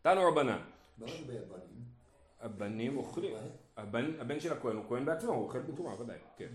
תנו 0.02 0.28
רבנן, 0.28 0.60
מה 0.98 1.06
לגבי 1.06 1.38
הבנים? 1.38 1.80
הבנים 2.42 2.98
אוכלים, 2.98 3.34
הבן, 3.80 4.12
הבן 4.20 4.40
של 4.40 4.54
הכהן 4.54 4.76
הוא 4.76 4.86
כהן 4.88 5.06
בעצמו, 5.06 5.34
הוא 5.34 5.44
אוכל 5.44 5.60
בתרומה, 5.60 6.02
ודאי, 6.02 6.18
כן. 6.38 6.50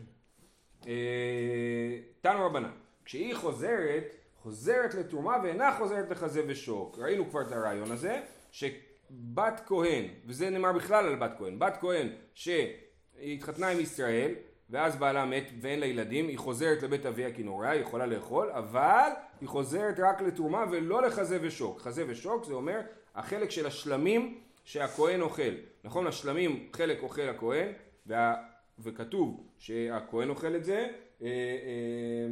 אה, 0.87 1.99
תנו 2.21 2.47
רבנן, 2.47 2.71
כשהיא 3.05 3.35
חוזרת, 3.35 4.17
חוזרת 4.43 4.95
לתרומה 4.95 5.37
ואינה 5.43 5.77
חוזרת 5.79 6.11
לחזה 6.11 6.43
ושוק. 6.47 6.99
ראינו 6.99 7.31
כבר 7.31 7.43
את 7.43 7.53
הרעיון 7.53 7.91
הזה, 7.91 8.21
שבת 8.51 9.63
כהן, 9.67 10.05
וזה 10.27 10.51
נאמר 10.51 10.73
בכלל 10.73 11.07
על 11.07 11.17
בת 11.17 11.33
כהן, 11.39 11.59
בת 11.59 11.77
כהן 11.81 12.09
שהיא 12.35 12.75
התחתנה 13.19 13.69
עם 13.69 13.81
ישראל, 13.81 14.35
ואז 14.71 14.97
בעלה 14.97 15.25
מת 15.25 15.51
ואין 15.61 15.81
לה 15.81 15.87
ילדים, 15.87 16.29
היא 16.29 16.39
חוזרת 16.39 16.83
לבית 16.83 17.07
אביה 17.07 17.33
כנוריה, 17.33 17.71
היא 17.71 17.81
יכולה 17.81 18.07
לאכול, 18.07 18.51
אבל 18.51 19.11
היא 19.41 19.49
חוזרת 19.49 20.01
רק 20.01 20.23
לתרומה 20.23 20.65
ולא 20.71 21.03
לחזה 21.03 21.39
ושוק. 21.43 21.81
חזה 21.81 22.05
ושוק 22.09 22.45
זה 22.45 22.55
אומר 22.55 22.81
החלק 23.15 23.51
של 23.51 23.67
השלמים 23.67 24.41
שהכהן 24.65 25.21
אוכל. 25.21 25.53
נכון, 25.85 26.07
השלמים 26.07 26.69
חלק 26.73 27.03
אוכל 27.03 27.29
הכהן, 27.29 27.69
וה... 28.07 28.35
וכתוב 28.79 29.47
שהכהן 29.59 30.31
אוכל 30.31 30.57
את 30.57 30.65
זה, 30.65 30.89
אה, 31.23 31.27
אה, 31.27 32.27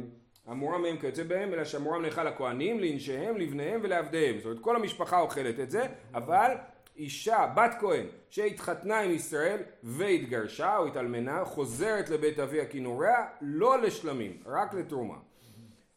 המורם 0.45 0.81
מהם 0.81 0.97
כיוצא 0.97 1.23
בהם, 1.23 1.53
אלא 1.53 1.63
שהמורם 1.63 2.01
נאכל 2.01 2.23
לכהנים, 2.23 2.79
לנשיהם, 2.79 3.37
לבניהם 3.37 3.79
ולעבדיהם. 3.83 4.37
זאת 4.37 4.45
אומרת, 4.45 4.59
כל 4.59 4.75
המשפחה 4.75 5.19
אוכלת 5.19 5.59
את 5.59 5.71
זה, 5.71 5.87
אבל 6.13 6.51
אישה, 6.97 7.53
בת 7.55 7.71
כהן, 7.79 8.05
שהתחתנה 8.29 8.99
עם 8.99 9.11
ישראל 9.11 9.59
והתגרשה 9.83 10.77
או 10.77 10.87
התאלמנה, 10.87 11.45
חוזרת 11.45 12.09
לבית 12.09 12.39
אביה 12.39 12.65
כנוריה, 12.65 13.25
לא 13.41 13.81
לשלמים, 13.81 14.37
רק 14.45 14.73
לתרומה. 14.73 15.17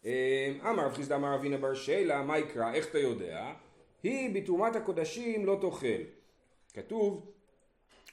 אה, 0.07 0.53
אמר 0.71 0.87
רב 0.87 0.95
חיסדא 0.95 1.15
אמר 1.15 1.35
אבינה 1.35 1.57
בר 1.57 1.75
שילה, 1.75 2.23
מה 2.23 2.39
יקרא, 2.39 2.73
איך 2.73 2.91
אתה 2.91 2.99
יודע? 2.99 3.53
היא 4.03 4.35
בתרומת 4.35 4.77
הקודשים 4.77 5.47
לא 5.47 5.59
תאכל. 5.61 6.03
כתוב, 6.77 7.27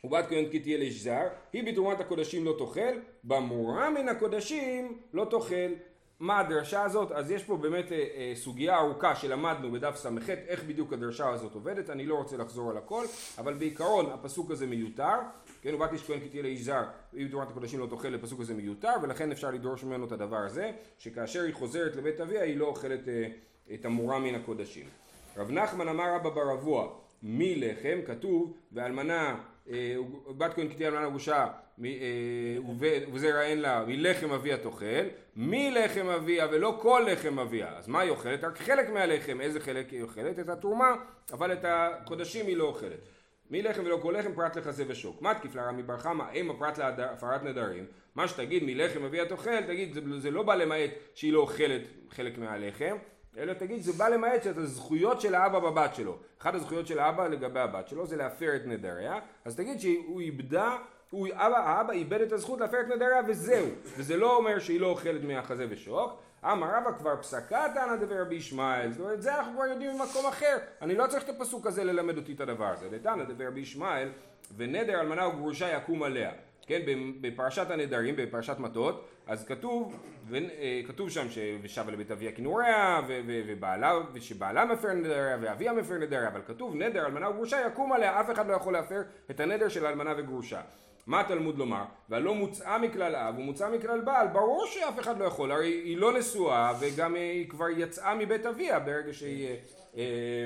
ובת 0.03 0.25
כהן 0.29 0.49
כי 0.49 0.59
תהיה 0.59 0.77
לשזר, 0.77 1.27
היא 1.53 1.63
בתרומת 1.71 1.99
הקודשים 1.99 2.45
לא 2.45 2.55
תאכל, 2.57 2.99
במורה 3.23 3.89
מן 3.89 4.09
הקודשים 4.09 5.01
לא 5.13 5.27
תאכל. 5.29 5.73
מה 6.19 6.39
הדרשה 6.39 6.83
הזאת? 6.83 7.11
אז 7.11 7.31
יש 7.31 7.43
פה 7.43 7.57
באמת 7.57 7.91
אה, 7.91 7.97
אה, 7.97 8.31
סוגיה 8.35 8.77
ארוכה 8.77 9.15
שלמדנו 9.15 9.71
בדף 9.71 9.95
ס"ח, 9.95 10.29
איך 10.29 10.63
בדיוק 10.63 10.93
הדרשה 10.93 11.29
הזאת 11.29 11.53
עובדת, 11.53 11.89
אני 11.89 12.05
לא 12.05 12.15
רוצה 12.15 12.37
לחזור 12.37 12.71
על 12.71 12.77
הכל, 12.77 13.05
אבל 13.37 13.53
בעיקרון 13.53 14.11
הפסוק 14.11 14.51
הזה 14.51 14.67
מיותר, 14.67 15.15
כן, 15.61 15.75
ובת 15.75 15.93
איש 15.93 16.03
כהן 16.03 16.19
כי 16.19 16.29
תהיה 16.29 16.43
ליזהר, 16.43 16.83
היא 17.13 17.27
בתרומת 17.27 17.49
הקודשים 17.49 17.79
לא 17.79 17.87
תאכל, 17.89 18.15
הפסוק 18.15 18.41
הזה 18.41 18.53
מיותר, 18.53 18.93
ולכן 19.01 19.31
אפשר 19.31 19.51
לדרוש 19.51 19.83
ממנו 19.83 20.05
את 20.05 20.11
הדבר 20.11 20.37
הזה, 20.37 20.71
שכאשר 20.97 21.41
היא 21.41 21.53
חוזרת 21.53 21.95
לבית 21.95 22.21
אביה 22.21 22.43
היא 22.43 22.57
לא 22.57 22.65
אוכלת 22.65 23.07
אה, 23.07 23.27
את 23.73 23.85
המורה 23.85 24.19
מן 24.19 24.35
הקודשים. 24.35 24.85
רב 25.37 25.51
נחמן 25.51 25.87
אמר 25.87 26.15
רבא 26.15 26.29
בר 26.29 26.53
אבוה, 26.53 26.87
מלחם, 27.23 27.99
כתוב, 28.05 28.53
ואלמנה, 28.71 29.35
אה, 29.69 29.95
בת 30.37 30.53
כהן 30.53 30.67
תהיה 30.67 30.89
אלמנה 30.89 31.09
גרושה, 31.09 31.47
מ- 31.77 31.85
אה, 31.85 31.91
וזרע 33.13 33.41
אין 33.41 33.61
לה, 33.61 33.83
מלחם 33.87 34.31
אביה 34.31 34.57
תאכל, 34.57 34.85
מלחם 35.35 36.07
אביה 36.07 36.47
ולא 36.51 36.77
כל 36.81 37.05
לחם 37.11 37.39
אביה. 37.39 37.77
אז 37.77 37.87
מה 37.87 37.99
היא 37.99 38.09
אוכלת? 38.11 38.43
רק 38.43 38.57
חלק 38.57 38.89
מהלחם. 38.89 39.41
איזה 39.41 39.59
חלק 39.59 39.89
היא 39.89 40.03
אוכלת? 40.03 40.39
את 40.39 40.49
התרומה, 40.49 40.95
אבל 41.33 41.53
את 41.53 41.65
הקודשים 41.67 42.47
היא 42.47 42.57
לא 42.57 42.63
אוכלת. 42.63 42.99
מלחם 43.51 43.81
ולא 43.85 43.97
כל 44.01 44.15
לחם 44.17 44.33
פרט 44.33 44.57
לחזה 44.57 44.83
ושוק. 44.87 45.21
מה 45.21 45.33
תקיף 45.33 45.55
לה 45.55 45.67
רמי 45.67 45.83
בר 45.83 45.97
חמא? 45.97 46.23
אימה 46.33 46.53
פרט 46.53 46.77
להפרת 46.77 47.43
נדרים. 47.43 47.85
מה 48.15 48.27
שתגיד 48.27 48.63
מלחם 48.63 49.03
אביה 49.03 49.25
תאכל, 49.25 49.61
תגיד 49.61 49.93
זה, 49.93 50.01
זה 50.17 50.31
לא 50.31 50.43
בא 50.43 50.55
למעט 50.55 50.89
שהיא 51.15 51.33
לא 51.33 51.39
אוכלת 51.39 51.81
חלק 52.09 52.37
מהלחם, 52.37 52.95
אלא 53.37 53.53
תגיד 53.53 53.81
זה 53.81 53.93
בא 53.93 54.07
למעט 54.07 54.43
שאת 54.43 54.57
הזכויות 54.57 55.21
של 55.21 55.35
האבא 55.35 55.59
בבת 55.59 55.95
שלו. 55.95 56.17
אחת 56.41 56.55
הזכויות 56.55 56.87
של 56.87 56.99
האבא 56.99 57.27
לגבי 57.27 57.59
הבת 57.59 57.87
שלו 57.87 58.07
זה 58.07 58.15
להפר 58.15 58.55
את 58.55 58.61
נדריה, 58.65 59.19
אז 59.45 59.55
תגיד 59.55 59.79
שהוא 59.79 60.21
איבדה, 60.21 60.77
הוא, 61.09 61.27
אבא, 61.33 61.57
האבא 61.57 61.93
איבד 61.93 62.21
את 62.21 62.31
הזכות 62.31 62.59
להפר 62.59 62.81
את 62.81 62.87
נדריה 62.87 63.21
וזהו. 63.27 63.65
וזה 63.97 64.17
לא 64.17 64.35
אומר 64.37 64.59
שהיא 64.59 64.79
לא 64.79 64.87
אוכלת 64.87 65.23
מהחזה 65.23 65.65
ושוק. 65.69 66.19
אמר 66.51 66.67
רבא 66.77 66.97
כבר 66.97 67.15
פסקה 67.21 67.65
תנא 67.73 67.95
דבר 67.95 68.21
רבי 68.21 68.35
ישמעאל, 68.35 68.91
זאת 68.91 69.01
אומרת 69.01 69.21
זה 69.21 69.35
אנחנו 69.35 69.53
כבר 69.53 69.65
יודעים 69.65 69.97
ממקום 69.97 70.25
אחר, 70.25 70.57
אני 70.81 70.95
לא 70.95 71.07
צריך 71.07 71.23
את 71.23 71.29
הפסוק 71.29 71.67
הזה 71.67 71.83
ללמד 71.83 72.17
אותי 72.17 72.33
את 72.33 72.41
הדבר 72.41 72.65
הזה, 72.65 72.89
דתנא 72.89 73.23
דבר 73.23 73.47
רבי 73.47 73.59
ישמעאל, 73.59 74.09
ונדר 74.57 74.99
אלמנה 74.99 75.27
וגרושה 75.27 75.77
יקום 75.77 76.03
עליה, 76.03 76.31
כן, 76.67 76.81
בפרשת 77.21 77.71
הנדרים, 77.71 78.15
בפרשת 78.15 78.59
מטות, 78.59 79.07
אז 79.27 79.45
כתוב, 79.45 79.95
ו, 80.27 80.35
אה, 80.35 80.81
כתוב 80.87 81.09
שם 81.09 81.29
ש"ושבה 81.29 81.91
לבית 81.91 82.11
אביה 82.11 82.31
כנוריה", 82.31 83.01
ובעלה, 83.25 83.93
ושבעלה 84.13 84.65
מפר 84.65 84.93
נדריה, 84.93 85.37
ואביה 85.41 85.73
מפר 85.73 85.97
נדריה, 85.97 86.27
אבל 86.27 86.41
כתוב 86.47 86.75
נדר 86.75 87.05
אלמנה 87.05 87.29
וגרושה 87.29 87.67
יקום 87.67 87.93
עליה, 87.93 88.21
אף 88.21 88.31
אחד 88.31 88.47
לא 88.47 88.53
יכול 88.53 88.73
להפר 88.73 89.01
את 89.31 89.39
הנדר 89.39 89.69
של 89.69 89.85
אלמנה 89.85 90.13
וגרושה. 90.17 90.61
מה 91.07 91.19
התלמוד 91.19 91.57
לומר? 91.57 91.83
והלא 92.09 92.35
מוצאה 92.35 92.77
מכלל 92.77 93.15
אב 93.15 93.39
ומוצאה 93.39 93.69
מכלל 93.69 94.01
בעל, 94.01 94.27
ברור 94.27 94.65
שאף 94.67 94.99
אחד 94.99 95.19
לא 95.19 95.25
יכול, 95.25 95.51
הרי 95.51 95.67
היא 95.67 95.97
לא 95.97 96.17
נשואה 96.17 96.73
וגם 96.79 97.15
היא 97.15 97.49
כבר 97.49 97.69
יצאה 97.69 98.15
מבית 98.15 98.45
אביה 98.45 98.79
ברגע 98.79 99.13
שהיא 99.13 99.47
אה, 99.47 99.55
אה, 99.97 100.45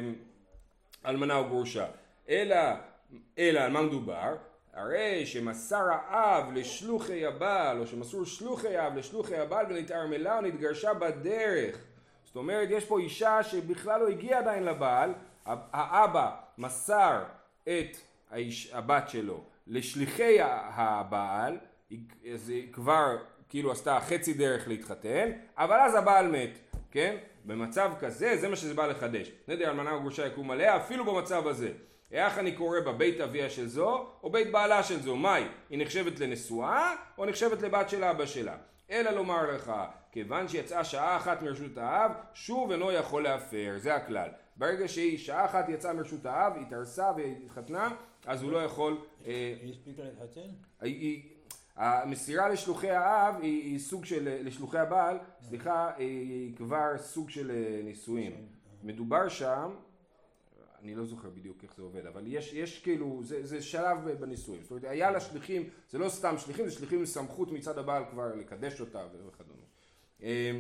אלמנה 1.06 1.36
או 1.36 1.46
גרושה. 1.46 1.86
אלא, 2.30 2.56
אלא 3.38 3.60
על 3.60 3.72
מה 3.72 3.82
מדובר? 3.82 4.36
הרי 4.78 5.26
שמסר 5.26 5.84
האב 5.92 6.54
לשלוחי 6.54 7.26
הבעל, 7.26 7.80
או 7.80 7.88
שמסרו 7.88 8.26
שלוחי 8.26 8.78
האב 8.78 8.98
לשלוחי 8.98 9.38
הבעל 9.38 9.66
ונתערמלה 9.70 10.38
או 10.38 10.42
נתגרשה 10.42 10.94
בדרך. 10.94 11.78
זאת 12.26 12.36
אומרת, 12.36 12.68
יש 12.72 12.86
פה 12.86 13.00
אישה 13.00 13.44
שבכלל 13.44 14.02
לא 14.02 14.08
הגיעה 14.08 14.40
עדיין 14.40 14.64
לבעל, 14.64 15.14
האבא 15.46 16.36
מסר 16.58 17.24
את 17.64 17.98
האיש, 18.32 18.74
הבת 18.74 19.10
שלו 19.10 19.44
לשליחי 19.68 20.38
הבעל, 20.42 21.58
אז 22.34 22.50
היא 22.50 22.74
כבר 22.74 23.18
כאילו 23.50 23.72
עשתה 23.72 24.00
חצי 24.00 24.34
דרך 24.34 24.68
להתחתן, 24.68 25.32
אבל 25.58 25.80
אז 25.80 25.96
הבעל 25.96 26.28
מת, 26.28 26.60
כן? 26.92 27.18
במצב 27.46 27.92
כזה, 28.00 28.38
זה 28.38 28.50
מה 28.50 28.56
שזה 28.56 28.74
בא 28.74 28.88
לחדש. 28.88 29.32
נדר 29.48 29.70
אלמנה 29.70 29.96
וגרושה 29.96 30.28
יקום 30.28 30.52
עליה, 30.52 30.78
אפילו 30.78 31.06
במצב 31.06 31.48
הזה. 31.48 31.72
איך 32.12 32.38
אני 32.38 32.52
קורא 32.52 32.80
בה 32.80 32.92
בית 32.92 33.22
אביה 33.22 33.50
של 33.50 33.68
זו, 33.68 34.08
או 34.24 34.30
בית 34.30 34.52
בעלה 34.52 34.84
של 34.84 35.02
זו? 35.02 35.16
מהי? 35.16 35.44
היא 35.70 35.80
נחשבת 35.82 36.20
לנשואה, 36.20 36.96
או 37.18 37.26
נחשבת 37.26 37.62
לבת 37.62 37.90
של 37.90 38.04
אבא 38.04 38.26
שלה? 38.26 38.58
אלא 38.92 39.12
לומר 39.12 39.52
לך, 39.52 39.72
כיוון 40.12 40.48
שיצאה 40.48 40.84
שעה 40.84 41.18
אחת 41.18 41.42
מרשות 41.42 41.78
האב, 41.78 42.12
שוב 42.34 42.72
אינו 42.72 42.92
יכול 42.92 43.24
להפר, 43.24 43.74
זה 43.78 43.96
הכלל. 43.96 44.30
ברגע 44.56 44.88
שהיא 44.88 45.18
שעה 45.18 45.46
אחת 45.46 45.70
יצאה 45.70 45.94
מרשות 45.94 46.26
האב, 46.26 46.54
היא 46.56 46.66
התארסה 46.66 47.12
והתחתנה, 47.18 47.90
אז 48.26 48.44
הוא 48.44 48.52
לא 48.52 48.58
יכול... 48.58 48.98
אה, 49.26 49.56
היא 49.62 49.74
הספיקה 49.74 50.04
להתחתן? 50.04 50.50
המסירה 51.76 52.50
לשלוחי 52.50 52.92
האב 52.92 53.36
היא, 53.42 53.64
היא 53.64 53.80
סוג 53.80 54.06
של, 54.06 54.46
לשלוחי 54.46 54.78
הבעל, 54.78 55.18
סליחה, 55.42 55.92
היא 55.98 56.56
כבר 56.56 56.98
סוג 56.98 57.30
של 57.30 57.52
אה, 57.52 57.82
נישואים. 57.84 58.32
מדובר 58.84 59.30
שם, 59.30 59.72
אני 60.88 60.96
לא 60.96 61.06
זוכר 61.06 61.30
בדיוק 61.30 61.64
איך 61.64 61.76
זה 61.76 61.82
עובד, 61.84 62.06
אבל 62.06 62.24
יש, 62.28 62.54
יש 62.54 62.80
כאילו, 62.80 63.22
זה, 63.24 63.46
זה 63.46 63.62
שלב 63.62 64.10
בנישואים. 64.20 64.62
זאת 64.62 64.72
אומרת, 64.72 64.84
היה 64.84 65.12
לה 65.12 65.20
שליחים, 65.20 65.70
זה 65.90 65.98
לא 65.98 66.10
סתם 66.10 66.38
שליחים, 66.38 66.66
זה 66.66 66.72
שליחים 66.72 67.00
עם 67.00 67.06
סמכות 67.06 67.52
מצד 67.52 67.78
הבעל 67.78 68.04
כבר 68.12 68.36
לקדש 68.36 68.82
אותה 68.82 69.06
וכדומה. 69.28 69.62
אה, 70.24 70.52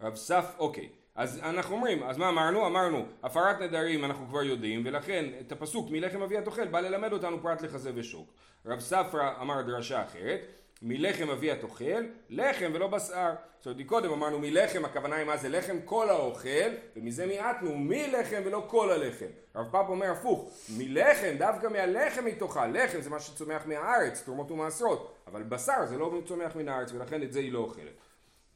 רב 0.00 0.14
סף, 0.14 0.54
אוקיי. 0.58 0.88
אז 1.14 1.38
אנחנו 1.38 1.74
אומרים, 1.74 2.02
אז 2.02 2.18
מה 2.18 2.28
אמרנו? 2.28 2.66
אמרנו, 2.66 3.06
הפרת 3.22 3.60
נדרים 3.60 4.04
אנחנו 4.04 4.26
כבר 4.26 4.42
יודעים, 4.42 4.82
ולכן 4.84 5.24
את 5.40 5.52
הפסוק 5.52 5.90
מלחם 5.90 6.22
אביה 6.22 6.42
תאכל 6.42 6.66
בא 6.68 6.80
ללמד 6.80 7.12
אותנו 7.12 7.42
פרט 7.42 7.62
לחזה 7.62 7.92
ושוק. 7.94 8.32
רב 8.66 8.80
ספרא 8.80 9.40
אמר 9.40 9.62
דרשה 9.62 10.04
אחרת, 10.04 10.40
מלחם 10.82 11.30
אביה 11.30 11.56
תאכל, 11.56 12.04
לחם 12.30 12.70
ולא 12.74 12.86
בשר. 12.86 13.32
זאת 13.58 13.66
אומרת, 13.66 13.86
קודם 13.86 14.12
אמרנו 14.12 14.38
מלחם, 14.38 14.84
הכוונה 14.84 15.16
היא 15.16 15.26
מה 15.26 15.36
זה 15.36 15.48
לחם? 15.48 15.76
כל 15.84 16.10
האוכל, 16.10 16.70
ומזה 16.96 17.26
מיעטנו 17.26 17.76
מלחם 17.76 18.42
ולא 18.44 18.64
כל 18.68 18.90
הלחם. 18.90 19.26
רב 19.54 19.66
פאפ 19.72 19.88
אומר 19.88 20.10
הפוך, 20.10 20.50
מלחם, 20.78 21.34
דווקא 21.38 21.66
מהלחם 21.66 22.26
היא 22.26 22.34
תאכל. 22.38 22.66
לחם 22.66 23.00
זה 23.00 23.10
מה 23.10 23.20
שצומח 23.20 23.66
מהארץ, 23.66 24.22
תרומות 24.22 24.50
ומעשרות, 24.50 25.14
אבל 25.26 25.42
בשר 25.42 25.86
זה 25.86 25.98
לא 25.98 26.22
צומח 26.26 26.56
מן 26.56 26.68
הארץ, 26.68 26.92
ולכן 26.92 27.22
את 27.22 27.32
זה 27.32 27.40
היא 27.40 27.52
לא 27.52 27.58
אוכלת. 27.58 27.94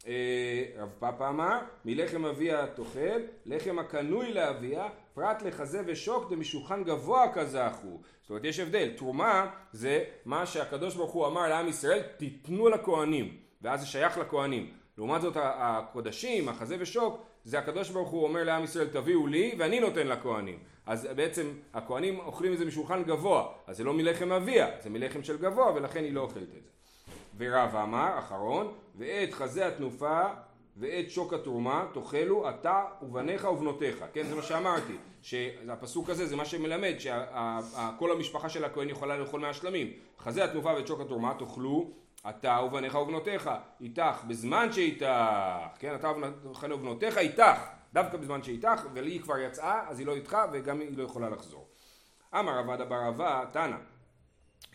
אה, 0.06 0.64
רב 0.76 0.92
פאפא 0.98 1.28
אמר, 1.28 1.58
מלחם 1.84 2.24
אביה 2.24 2.66
תאכל, 2.66 3.20
לחם 3.46 3.78
הקנוי 3.78 4.32
לאביה, 4.32 4.88
פרט 5.14 5.42
לחזה 5.42 5.80
ושוק 5.86 6.30
דמשולחן 6.30 6.84
גבוה 6.84 7.32
כזך 7.32 7.76
הוא. 7.82 8.00
זאת 8.22 8.30
אומרת 8.30 8.44
יש 8.44 8.60
הבדל, 8.60 8.88
תרומה 8.96 9.50
זה 9.72 10.04
מה 10.24 10.46
שהקדוש 10.46 10.94
ברוך 10.94 11.12
הוא 11.12 11.26
אמר 11.26 11.48
לעם 11.48 11.68
ישראל, 11.68 12.02
תיתנו 12.16 12.68
לכהנים, 12.68 13.36
ואז 13.62 13.80
זה 13.80 13.86
שייך 13.86 14.18
לכהנים. 14.18 14.70
לעומת 14.98 15.22
זאת 15.22 15.36
הקודשים, 15.36 16.48
החזה 16.48 16.76
ושוק, 16.78 17.22
זה 17.44 17.58
הקדוש 17.58 17.90
ברוך 17.90 18.08
הוא 18.08 18.24
אומר 18.24 18.44
לעם 18.44 18.64
ישראל 18.64 18.86
תביאו 18.86 19.26
לי 19.26 19.54
ואני 19.58 19.80
נותן 19.80 20.06
לכהנים. 20.06 20.58
אז 20.86 21.08
בעצם 21.16 21.46
הכהנים 21.74 22.18
אוכלים 22.18 22.52
את 22.52 22.58
זה 22.58 22.64
משולחן 22.64 23.02
גבוה, 23.02 23.52
אז 23.66 23.76
זה 23.76 23.84
לא 23.84 23.94
מלחם 23.94 24.32
אביה, 24.32 24.68
זה 24.80 24.90
מלחם 24.90 25.22
של 25.22 25.38
גבוה 25.38 25.72
ולכן 25.74 26.04
היא 26.04 26.12
לא 26.12 26.20
אוכלת 26.20 26.42
את 26.42 26.62
זה. 26.62 26.77
ורב 27.38 27.76
אמר, 27.76 28.18
אחרון, 28.18 28.75
ואת 28.97 29.33
חזה 29.33 29.66
התנופה 29.66 30.23
ואת 30.76 31.11
שוק 31.11 31.33
התרומה 31.33 31.87
תאכלו 31.95 32.49
אתה 32.50 32.85
ובניך 33.02 33.45
ובנותיך, 33.45 34.04
כן 34.12 34.26
זה 34.26 34.35
מה 34.35 34.42
שאמרתי, 34.42 34.97
שהפסוק 35.23 36.11
הזה 36.11 36.26
זה 36.26 36.37
מה 36.37 36.45
שמלמד 36.45 36.95
שכל 36.99 38.12
המשפחה 38.12 38.49
של 38.49 38.64
הכהן 38.64 38.88
יכולה 38.88 39.16
לאכול 39.16 39.40
מהשלמים, 39.40 39.92
חזה 40.18 40.45
התנופה 40.45 40.73
ואת 40.75 40.87
שוק 40.87 41.00
התרומה 41.00 41.35
תאכלו 41.38 41.90
אתה 42.28 42.61
ובניך 42.66 42.95
ובנותיך, 42.95 43.50
איתך 43.80 44.25
בזמן 44.28 44.73
שאיתך, 44.73 45.07
כן 45.78 45.95
אתה 45.95 46.12
ובנותיך 46.71 47.18
איתך, 47.18 47.59
דווקא 47.92 48.16
בזמן 48.16 48.42
שאיתך, 48.42 48.87
והיא 48.95 49.23
כבר 49.23 49.38
יצאה 49.38 49.88
אז 49.88 49.99
היא 49.99 50.07
לא 50.07 50.14
איתך 50.14 50.37
וגם 50.52 50.80
היא 50.80 50.99
לא 50.99 51.02
יכולה 51.02 51.30
לחזור. 51.30 51.68
אמר 52.35 52.59
רבא 52.59 52.76
דבר 52.76 53.09
אבה, 53.09 53.45
תנא 53.52 53.76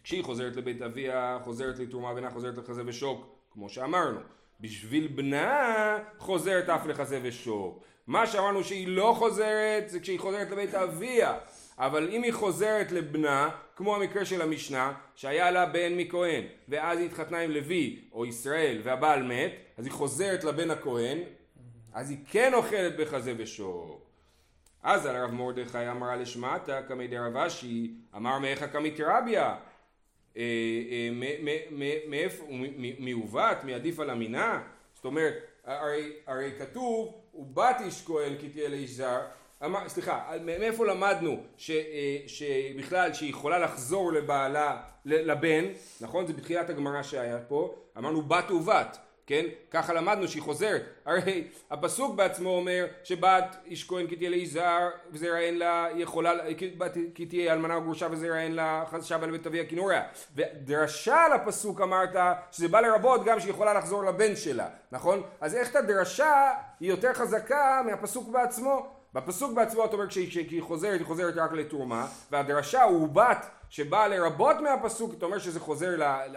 כשהיא 0.03 0.23
חוזרת 0.23 0.55
לבית 0.55 0.81
אביה, 0.81 1.37
חוזרת 1.43 1.79
לתרומה 1.79 2.13
ואינה 2.13 2.29
חוזרת 2.29 2.57
לחזה 2.57 2.81
ושוק, 2.85 3.35
כמו 3.51 3.69
שאמרנו. 3.69 4.19
בשביל 4.59 5.07
בנה 5.07 5.97
חוזרת 6.17 6.69
אף 6.69 6.85
לחזה 6.85 7.19
ושוק. 7.23 7.83
מה 8.07 8.27
שאמרנו 8.27 8.63
שהיא 8.63 8.87
לא 8.87 9.15
חוזרת 9.17 9.89
זה 9.89 9.99
כשהיא 9.99 10.19
חוזרת 10.19 10.51
לבית 10.51 10.75
אביה. 10.75 11.37
אבל 11.77 12.09
אם 12.09 12.23
היא 12.23 12.33
חוזרת 12.33 12.91
לבנה, 12.91 13.49
כמו 13.75 13.95
המקרה 13.95 14.25
של 14.25 14.41
המשנה, 14.41 14.93
שהיה 15.15 15.51
לה 15.51 15.65
בן 15.65 15.97
מכהן, 15.97 16.43
ואז 16.69 16.99
היא 16.99 17.05
התחתנה 17.05 17.39
עם 17.39 17.51
לוי 17.51 17.99
או 18.11 18.25
ישראל 18.25 18.81
והבעל 18.83 19.23
מת, 19.23 19.51
אז 19.77 19.85
היא 19.85 19.93
חוזרת 19.93 20.43
לבן 20.43 20.71
הכהן, 20.71 21.17
אז 21.93 22.09
היא 22.09 22.17
כן 22.31 22.53
אוכלת 22.53 22.97
בחזה 22.97 23.33
ושוק. 23.37 24.01
אז 24.83 25.05
על 25.05 25.15
הרב 25.15 25.31
מרדכי 25.31 25.89
אמרה 25.91 26.15
לשמטה 26.15 26.81
קמי 26.81 27.07
דרב 27.07 27.37
אשי, 27.37 27.93
אמר 28.15 28.39
מאיך 28.39 28.63
קמיתרביה, 28.63 29.43
אה, 29.43 29.51
אה, 29.51 29.57
מאיפה, 32.07 32.43
מעוות, 32.99 33.63
מעדיף 33.63 33.99
על 33.99 34.09
המינה? 34.09 34.61
זאת 34.95 35.05
אומרת, 35.05 35.33
הרי, 35.65 36.51
כתוב, 36.59 37.13
ובת 37.35 37.75
איש 37.85 38.03
כהן 38.05 38.37
כי 38.37 38.49
תהיה 38.49 38.69
לאיש 38.69 38.91
זר, 38.91 39.19
סליחה, 39.87 40.31
מאיפה 40.45 40.85
למדנו 40.85 41.31
אה, 41.69 42.17
שבכלל 42.27 43.13
שהיא 43.13 43.29
יכולה 43.29 43.59
לחזור 43.59 44.13
לבעלה, 44.13 44.81
לבן, 45.05 45.65
נכון? 46.01 46.27
זה 46.27 46.33
בתחילת 46.33 46.69
הגמרא 46.69 47.03
שהיה 47.03 47.39
פה, 47.39 47.75
אמרנו 47.97 48.21
בת 48.21 48.51
ובת, 48.51 48.97
כן? 49.27 49.45
ככה 49.71 49.93
למדנו 49.93 50.27
שהיא 50.27 50.41
חוזרת. 50.41 50.81
הרי 51.05 51.47
הפסוק 51.71 52.15
בעצמו 52.15 52.49
אומר 52.49 52.85
שבת 53.03 53.55
איש 53.65 53.87
כהן 53.87 54.07
כי 54.07 54.15
תהיה 54.15 54.29
לאיש 54.29 54.49
זר 54.49 54.89
וזרע 55.11 55.39
אין 55.39 55.57
לה 55.57 55.87
יכולה, 55.95 56.31
כי 57.15 57.25
תהיה 57.25 57.53
אלמנה 57.53 57.77
וגרושה 57.77 58.07
וזרע 58.11 58.39
אין 58.39 58.55
לה 58.55 58.83
שבה 59.01 59.27
לבית 59.27 59.47
אביה 59.47 59.65
כינוריה. 59.65 60.03
ודרשה 60.35 61.25
לפסוק 61.35 61.81
אמרת 61.81 62.15
שזה 62.51 62.67
בא 62.67 62.79
לרבות 62.79 63.25
גם 63.25 63.39
שהיא 63.39 63.51
יכולה 63.51 63.73
לחזור 63.73 64.03
לבן 64.03 64.35
שלה, 64.35 64.67
נכון? 64.91 65.23
אז 65.41 65.55
איך 65.55 65.71
את 65.71 65.75
הדרשה 65.75 66.51
היא 66.79 66.89
יותר 66.89 67.13
חזקה 67.13 67.81
מהפסוק 67.85 68.29
בעצמו? 68.29 68.87
בפסוק 69.13 69.53
בעצמו 69.53 69.85
אתה 69.85 69.93
אומר 69.93 70.07
כשהיא 70.07 70.61
חוזרת 70.61 70.99
היא 70.99 71.07
חוזרת 71.07 71.37
רק 71.37 71.51
לתרומה 71.51 72.07
והדרשה 72.31 72.83
הוא 72.83 73.09
בת 73.09 73.45
שבאה 73.69 74.07
לרבות 74.07 74.55
מהפסוק 74.61 75.13
אתה 75.17 75.25
אומר 75.25 75.37
שזה 75.37 75.59
חוזר 75.59 75.89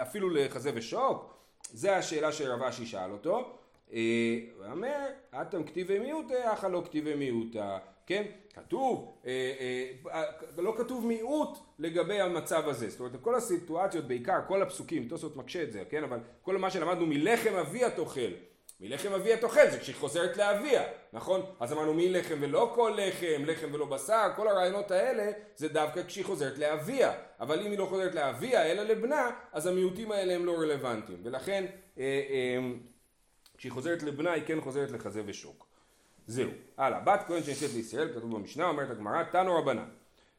אפילו 0.02 0.30
לחזה 0.30 0.70
ושוק 0.74 1.35
זה 1.72 1.96
השאלה 1.96 2.32
שרב 2.32 2.62
אשי 2.62 2.86
שאל 2.86 3.10
אותו. 3.10 3.58
אה, 3.92 4.38
הוא 4.56 4.66
אומר, 4.72 5.06
אטם 5.30 5.64
כתיבי 5.64 5.98
מיעוטה, 5.98 6.52
אך 6.52 6.64
לא 6.64 6.82
כתיבי 6.84 7.14
מיעוטה. 7.14 7.78
כן? 8.06 8.24
כתוב, 8.54 9.12
אה, 9.26 9.52
אה, 10.12 10.22
לא 10.58 10.74
כתוב 10.76 11.06
מיעוט 11.06 11.58
לגבי 11.78 12.20
המצב 12.20 12.68
הזה. 12.68 12.90
זאת 12.90 13.00
אומרת, 13.00 13.12
כל 13.22 13.34
הסיטואציות, 13.34 14.04
בעיקר, 14.04 14.38
כל 14.48 14.62
הפסוקים, 14.62 15.08
תוספות 15.08 15.36
מקשה 15.36 15.62
את 15.62 15.72
זה, 15.72 15.84
כן? 15.90 16.04
אבל 16.04 16.18
כל 16.42 16.58
מה 16.58 16.70
שלמדנו 16.70 17.06
מלחם 17.06 17.54
אביה 17.54 17.90
תאכל. 17.90 18.32
מלחם 18.80 19.12
אביה 19.12 19.36
תאכל 19.36 19.70
זה 19.70 19.78
כשהיא 19.78 19.96
חוזרת 19.96 20.36
לאביה, 20.36 20.82
נכון? 21.12 21.42
אז 21.60 21.72
אמרנו 21.72 21.94
מלחם 21.94 22.34
ולא 22.40 22.72
כל 22.74 22.96
לחם, 22.96 23.42
לחם 23.44 23.74
ולא 23.74 23.86
בשר, 23.86 24.28
כל 24.36 24.48
הרעיונות 24.48 24.90
האלה 24.90 25.32
זה 25.56 25.68
דווקא 25.68 26.02
כשהיא 26.06 26.24
חוזרת 26.24 26.58
לאביה. 26.58 27.12
אבל 27.40 27.60
אם 27.60 27.70
היא 27.70 27.78
לא 27.78 27.86
חוזרת 27.86 28.14
לאביה 28.14 28.62
אלא 28.62 28.82
לבנה, 28.82 29.30
אז 29.52 29.66
המיעוטים 29.66 30.12
האלה 30.12 30.34
הם 30.34 30.46
לא 30.46 30.52
רלוונטיים. 30.52 31.18
ולכן 31.22 31.66
אה, 31.98 32.02
אה, 32.02 32.58
כשהיא 33.58 33.72
חוזרת 33.72 34.02
לבנה 34.02 34.32
היא 34.32 34.42
כן 34.46 34.60
חוזרת 34.60 34.90
לחזה 34.90 35.22
ושוק. 35.26 35.66
זהו. 36.26 36.50
הלאה. 36.76 37.00
בת 37.00 37.20
כהן 37.26 37.42
שנמצאת 37.42 37.70
לישראל, 37.74 38.08
כתוב 38.14 38.36
במשנה, 38.36 38.68
אומרת 38.68 38.90
הגמרא, 38.90 39.22
תנו 39.22 39.58
רבנן. 39.58 39.88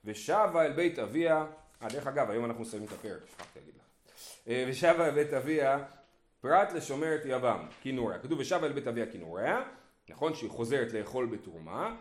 ושבה 0.06 0.66
אל 0.66 0.72
בית 0.72 1.00
אביה, 1.00 1.46
אה 1.82 1.88
דרך 1.88 2.08
אגב 2.08 2.30
היום 2.30 2.46
אנחנו 2.46 2.62
מסיימים 2.62 2.88
את 2.88 2.94
הפרק, 2.94 3.22
שכחתי 3.32 3.60
להגיד 3.60 3.74
לך. 3.76 3.84
אה, 4.48 4.66
ושבה 4.68 5.06
אל 5.06 5.12
בית 5.12 5.34
אביה 5.34 5.80
פרט 6.48 6.74
לשומרת 6.74 7.22
יבם, 7.26 7.66
כינוריה. 7.82 8.20
כתוב 8.20 8.40
ושבה 8.40 8.68
אל 8.68 8.72
בית 8.72 8.88
אביה 8.88 9.06
כינוריה, 9.06 9.62
נכון 10.10 10.34
שהיא 10.34 10.50
חוזרת 10.50 10.94
לאכול 10.94 11.26
בתרומה, 11.26 11.96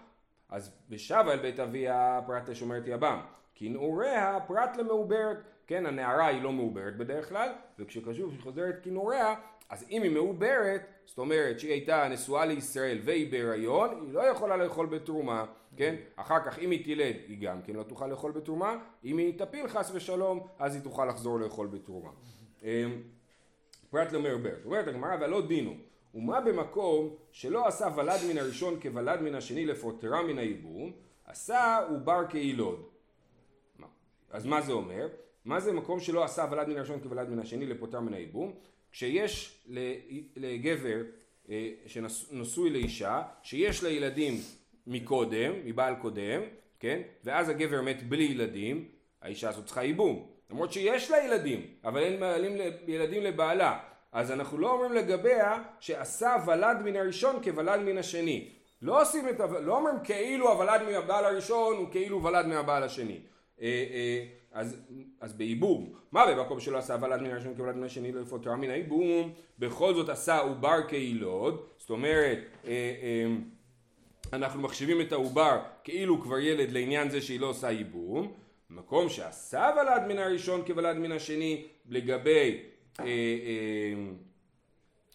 אז 0.49 0.75
ושבה 0.91 1.33
אל 1.33 1.39
בית 1.39 1.61
אביה 1.61 2.21
פרט 2.27 2.49
לשומרת 2.49 2.83
יבם. 2.87 3.21
כינוריה 3.55 4.39
פרט 4.47 4.77
למעוברת, 4.77 5.37
כן 5.67 5.87
הנערה 5.87 6.27
היא 6.27 6.43
לא 6.43 6.53
מעוברת 6.53 6.97
בדרך 6.97 7.29
כלל, 7.29 7.49
וכשכתוב 7.79 8.15
שהיא 8.15 8.27
חוזרת 8.41 8.75
כינוריה, 8.83 9.35
אז 9.69 9.87
אם 9.91 10.03
היא 10.03 10.11
מעוברת, 10.11 10.83
זאת 11.07 11.19
אומרת 11.19 11.61
שהיא 11.61 11.73
הייתה 11.73 12.09
נשואה 12.09 12.47
לישראל 12.47 12.99
והיא 13.05 13.31
בהיריון, 13.31 13.91
היא 13.91 14.15
לא 14.15 14.21
יכולה 14.21 14.57
לאכול 14.57 14.87
בתרומה, 14.87 15.45
כן? 15.77 15.95
אחר 16.17 16.39
כך 16.45 16.59
אם 16.59 16.71
היא 16.71 16.85
תלד 16.85 17.17
היא 17.29 17.41
גם 17.41 17.63
כן 17.63 17.73
לא 17.73 17.83
תוכל 17.83 18.07
לאכול 18.07 18.33
בתרומה, 18.33 18.77
אם 19.05 19.19
היא 19.19 19.39
תפיל 19.39 19.69
חס 19.69 19.91
ושלום, 19.95 20.47
אז 20.59 20.75
היא 20.75 20.83
תוכל 20.83 21.05
לחזור 21.05 21.41
לאכול 21.41 21.67
בתרומה. 21.67 22.11
פרט 23.97 24.13
למעוברת. 24.13 24.65
אומרת 24.65 24.89
הגמרא 24.89 25.17
והלא 25.21 25.47
דינו. 25.47 25.75
ומה 26.15 26.41
במקום 26.41 27.17
שלא 27.33 27.67
עשה 27.67 27.89
ולד 27.97 28.21
מן 28.31 28.39
הראשון 28.39 28.81
כוולד 28.83 29.21
מן 29.21 29.35
השני 29.35 29.67
לפוטרה 29.67 30.23
מן 30.23 30.39
הייבום, 30.39 30.93
עשה 31.25 31.79
עובר 31.89 32.23
כילוד. 32.29 32.87
אז 34.31 34.47
מה 34.47 34.61
זה 34.61 34.73
אומר? 34.73 35.09
מה 35.45 35.61
זה 35.61 35.73
מקום 35.73 36.01
שלא 36.01 36.25
עשה 36.25 36.47
ולד 36.51 36.69
מן 36.69 36.77
הראשון 36.77 37.01
כוולד 37.03 37.29
מן 37.29 37.39
השני 37.39 37.67
לפוטר 37.67 38.01
מן 38.01 38.15
הייבום? 38.15 38.53
כשיש 38.93 39.65
לגבר 40.37 41.03
אה, 41.49 41.71
שנשוי 41.87 42.71
לאישה, 42.71 43.23
שיש 43.43 43.83
לה 43.83 43.91
ילדים 43.91 44.35
מקודם, 44.87 45.53
מבעל 45.65 45.95
קודם, 46.03 46.41
כן? 46.81 47.03
ואז 47.25 47.49
הגבר 47.49 47.83
מת 47.83 48.09
בלי 48.09 48.25
ילדים, 48.25 48.89
האישה 49.23 49.49
הזאת 49.49 49.65
צריכה 49.65 49.85
ייבום. 49.85 50.36
למרות 50.51 50.73
שיש 50.73 51.11
לה 51.11 51.25
ילדים, 51.25 51.67
אבל 51.85 52.01
אין 52.01 52.21
מעלים 52.21 52.57
ילדים 52.87 53.23
לבעלה. 53.23 53.79
אז 54.13 54.33
אנחנו 54.33 54.59
לא 54.59 54.73
אומרים 54.73 54.93
לגביה 54.93 55.63
שעשה 55.81 56.37
ולד 56.47 56.77
מן 56.85 56.97
הראשון 56.97 57.43
כוולד 57.43 57.81
מן 57.81 57.99
השני. 57.99 58.49
לא 58.83 59.03
עושים 59.03 59.29
את 59.29 59.41
ה... 59.41 59.47
לא 59.47 59.77
אומרים 59.77 59.95
כאילו 60.05 60.53
הוולד 60.53 60.83
מהבעל 60.83 61.25
הראשון 61.25 61.77
הוא 61.77 61.87
כאילו 61.91 62.23
ולד 62.25 62.47
מהבעל 62.47 62.83
השני. 62.83 63.21
אה, 63.61 63.67
אה, 63.67 64.25
אז, 64.53 64.77
אז 65.21 65.33
בייבום, 65.33 65.93
מה 66.13 66.27
במקום 66.27 66.61
שלא 66.61 66.79
עשה 66.79 66.97
ולד 67.03 67.21
מן 67.21 67.31
הראשון 67.31 67.55
כוולד 67.57 67.77
מן 67.77 67.85
השני 67.85 68.13
לא 68.13 68.21
יפוטר 68.21 68.55
מן 68.55 68.71
הייבום, 68.71 69.33
בכל 69.59 69.95
זאת 69.95 70.09
עשה 70.09 70.39
עובר 70.39 70.79
כילוד, 70.89 71.67
זאת 71.79 71.91
אומרת 71.91 72.39
אה, 72.67 73.27
אנחנו 74.33 74.61
מחשיבים 74.61 75.01
את 75.01 75.13
העובר 75.13 75.59
כאילו 75.85 76.21
כבר 76.21 76.39
ילד 76.39 76.73
לעניין 76.73 77.11
זה 77.11 77.21
שהיא 77.21 77.41
לא 77.41 77.47
עושה 77.47 77.71
ייבום, 77.71 78.33
מקום 78.71 79.09
שעשה 79.09 79.71
ולד 79.77 80.07
מן 80.09 80.19
הראשון 80.19 80.63
כוולד 80.67 80.97
מן 80.97 81.13
השני 81.13 81.67
לגבי 81.89 82.63
אה, 83.01 83.05
אה, 83.05 83.13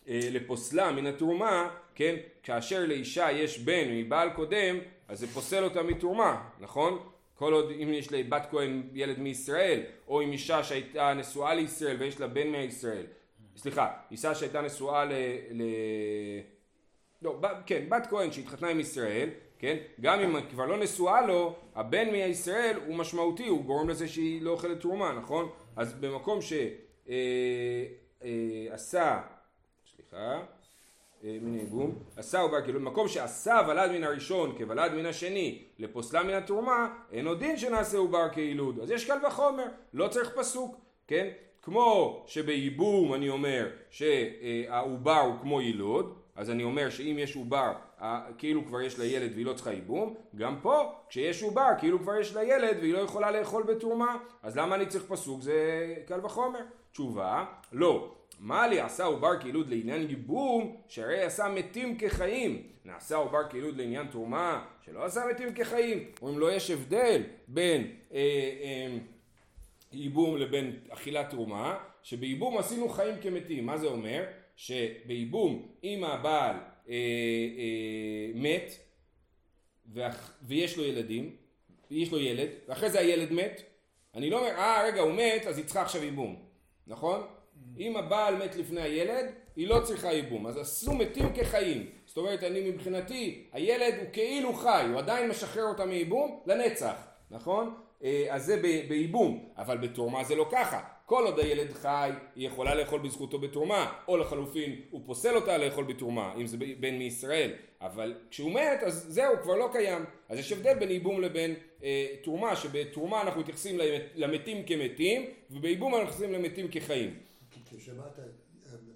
אה, 0.08 0.30
לפוסלה 0.32 0.92
מן 0.92 1.08
התרומה, 1.08 1.70
כן, 1.96 2.16
כאשר 2.44 2.86
לאישה 2.86 3.32
יש 3.32 3.60
בן 3.60 3.90
מבעל 3.90 4.30
קודם, 4.30 4.78
אז 5.08 5.20
זה 5.20 5.28
פוסל 5.28 5.64
אותה 5.64 5.84
מתרומה, 5.84 6.50
נכון? 6.60 7.00
כל 7.36 7.54
עוד 7.54 7.72
אם 7.72 7.94
יש 7.94 8.12
לבת 8.12 8.48
כהן 8.52 8.84
ילד 8.94 9.20
מישראל, 9.20 9.84
או 10.08 10.22
עם 10.22 10.32
אישה 10.32 10.64
שהייתה 10.64 11.14
נשואה 11.14 11.54
לישראל 11.54 11.98
ויש 12.00 12.20
לה 12.20 12.28
בן 12.28 12.48
מישראל, 12.48 13.06
סליחה, 13.58 13.94
אישה 14.12 14.36
שהייתה 14.36 14.62
נשואה 14.62 15.06
ל... 15.06 15.12
ל... 15.52 15.64
לא, 17.22 17.38
ב... 17.42 17.48
כן, 17.66 17.86
בת 17.90 18.08
כהן 18.10 18.32
שהתחתנה 18.32 18.70
עם 18.70 18.80
ישראל, 18.80 19.30
כן? 19.62 19.78
גם 20.02 20.20
אם 20.20 20.36
כבר 20.50 20.66
לא 20.66 20.78
נשואה 20.78 21.28
לו, 21.28 21.56
הבן 21.76 22.10
מישראל 22.10 22.80
הוא 22.88 22.96
משמעותי, 22.96 23.48
הוא 23.48 23.64
גורם 23.64 23.90
לזה 23.90 24.08
שהיא 24.08 24.42
לא 24.42 24.52
אוכלת 24.52 24.80
תרומה, 24.80 25.12
נכון? 25.12 25.50
אז 25.76 25.94
במקום 25.94 26.42
שעשה, 26.42 26.66
אה, 27.10 28.72
אה, 28.74 28.78
סליחה, 29.96 30.40
אה, 31.24 31.38
מן 31.42 31.54
הייבום, 31.54 31.96
עשה 32.16 32.40
עובר 32.40 32.62
כאילו, 32.62 32.80
מקום 32.80 33.08
שעשה 33.08 33.62
ולד 33.68 33.92
מן 33.92 34.04
הראשון 34.04 34.58
כוולד 34.58 34.94
מן 34.94 35.06
השני 35.06 35.64
לפוסלה 35.80 36.24
מן 36.24 36.34
התרומה, 36.34 36.94
אינו 37.12 37.36
דין 37.36 37.58
שנעשה 37.58 37.98
עובר 37.98 38.30
כילוד. 38.30 38.80
אז 38.80 38.92
יש 38.92 39.06
קל 39.06 39.26
וחומר, 39.28 39.66
לא 39.94 40.08
צריך 40.08 40.32
פסוק, 40.36 40.76
כן? 41.08 41.28
כמו 41.62 42.24
שבייבום 42.28 43.14
אני 43.14 43.30
אומר 43.30 43.70
שהעובר 43.90 45.20
הוא 45.20 45.36
כמו 45.42 45.62
יילוד, 45.62 46.21
אז 46.36 46.50
אני 46.50 46.64
אומר 46.64 46.90
שאם 46.90 47.16
יש 47.20 47.36
עובר 47.36 47.74
כאילו 48.38 48.66
כבר 48.66 48.82
יש 48.82 49.00
לה 49.00 49.06
ילד 49.06 49.32
והיא 49.34 49.46
לא 49.46 49.54
צריכה 49.54 49.74
ייבום, 49.74 50.16
גם 50.36 50.60
פה 50.62 50.94
כשיש 51.10 51.44
עובר 51.44 51.70
כאילו 51.80 52.00
כבר 52.00 52.16
יש 52.16 52.36
לה 52.36 52.44
ילד 52.44 52.78
והיא 52.80 52.94
לא 52.94 53.00
יכולה 53.00 53.32
לאכול 53.32 53.64
בתרומה, 53.64 54.18
אז 54.44 54.58
למה 54.58 54.76
אני 54.76 54.86
צריך 54.86 55.04
פסוק? 55.08 55.42
זה 55.42 55.96
קל 56.08 56.26
וחומר. 56.26 56.60
תשובה, 56.92 57.46
לא. 57.72 58.16
מה 58.40 58.68
לי 58.68 58.80
עשה 58.80 59.06
עובר 59.06 59.40
כילוד 59.40 59.70
לעניין 59.70 60.10
ייבום, 60.10 60.76
שהרי 60.88 61.22
עשה 61.22 61.50
מתים 61.50 61.98
כחיים. 61.98 62.64
נעשה 62.86 63.16
עובר 63.16 63.50
כילוד 63.50 63.78
לעניין 63.78 64.08
תרומה, 64.08 64.66
שלא 64.86 65.06
עשה 65.06 65.22
מתים 65.32 65.54
כחיים. 65.54 66.04
אומרים 66.22 66.40
לא 66.40 66.52
יש 66.52 66.72
הבדל 66.72 67.24
בין 67.48 67.88
אה, 68.14 68.18
אה, 68.64 68.98
ייבום 69.92 70.38
לבין 70.38 70.76
אכילת 70.90 71.30
תרומה, 71.30 71.78
שבייבום 72.04 72.58
עשינו 72.58 72.90
חיים 72.90 73.16
כמתים. 73.22 73.66
מה 73.66 73.78
זה 73.78 73.88
אומר? 73.88 74.24
שבייבום 74.62 75.68
אם 75.84 76.04
הבעל 76.04 76.56
אה, 76.90 76.94
אה, 77.58 78.32
מת 78.36 78.72
ואח, 79.94 80.34
ויש 80.42 80.78
לו 80.78 80.84
ילדים, 80.84 81.36
יש 81.92 82.12
לו 82.12 82.20
ילד, 82.20 82.50
ואחרי 82.68 82.90
זה 82.90 83.00
הילד 83.00 83.34
מת, 83.34 83.62
אני 84.16 84.30
לא 84.30 84.40
אומר, 84.40 84.50
אה 84.50 84.84
רגע 84.88 85.02
הוא 85.02 85.12
מת 85.14 85.46
אז 85.48 85.58
היא 85.58 85.66
צריכה 85.66 85.82
עכשיו 85.82 86.04
ייבום, 86.04 86.46
נכון? 86.88 87.22
אם 87.80 87.98
הבעל 87.98 88.36
מת 88.36 88.56
לפני 88.56 88.82
הילד, 88.82 89.26
היא 89.56 89.68
לא 89.68 89.80
צריכה 89.84 90.14
ייבום, 90.14 90.48
אז 90.48 90.58
עשו 90.58 90.94
מתים 90.94 91.34
כחיים. 91.34 91.90
זאת 92.06 92.18
אומרת, 92.18 92.44
אני 92.44 92.72
מבחינתי, 92.72 93.48
הילד 93.52 93.94
הוא 94.00 94.08
כאילו 94.14 94.54
חי, 94.54 94.86
הוא 94.92 95.00
עדיין 95.00 95.30
משחרר 95.30 95.64
אותה 95.64 95.86
מייבום 95.86 96.40
לנצח, 96.46 97.08
נכון? 97.32 97.76
אה, 98.04 98.26
אז 98.30 98.46
זה 98.46 98.62
בייבום, 98.88 99.50
אבל 99.58 99.78
בתרומה 99.78 100.24
זה 100.24 100.36
לא 100.36 100.48
ככה. 100.52 100.82
כל 101.12 101.26
עוד 101.26 101.40
הילד 101.40 101.74
חי, 101.74 102.12
היא 102.36 102.48
יכולה 102.48 102.76
לאכול 102.76 103.00
בזכותו 103.00 103.40
בתרומה, 103.40 103.94
או 104.08 104.18
לחלופין 104.18 104.82
הוא 104.92 105.02
פוסל 105.06 105.36
אותה 105.36 105.58
לאכול 105.58 105.84
בתרומה, 105.84 106.34
אם 106.38 106.48
זה 106.48 106.58
בן 106.80 106.98
מישראל, 106.98 107.54
אבל 107.82 108.16
כשהוא 108.30 108.52
מת 108.52 108.84
אז 108.86 109.06
זהו, 109.10 109.34
כבר 109.44 109.56
לא 109.56 109.70
קיים. 109.72 110.06
אז 110.30 110.40
יש 110.40 110.52
הבדל 110.52 110.80
בין 110.80 110.92
ייבום 110.92 111.22
לבין 111.22 111.56
אה, 111.84 112.08
תרומה, 112.24 112.56
שבתרומה 112.56 113.22
אנחנו 113.22 113.42
מתייחסים 113.42 113.80
למתים 114.16 114.66
כמתים, 114.66 115.26
ובייבום 115.52 115.94
אנחנו 115.94 116.06
מתייחסים 116.06 116.34
למתים 116.34 116.68
כחיים. 116.72 117.20
כששמעת, 117.66 118.20
אה, 118.20 118.24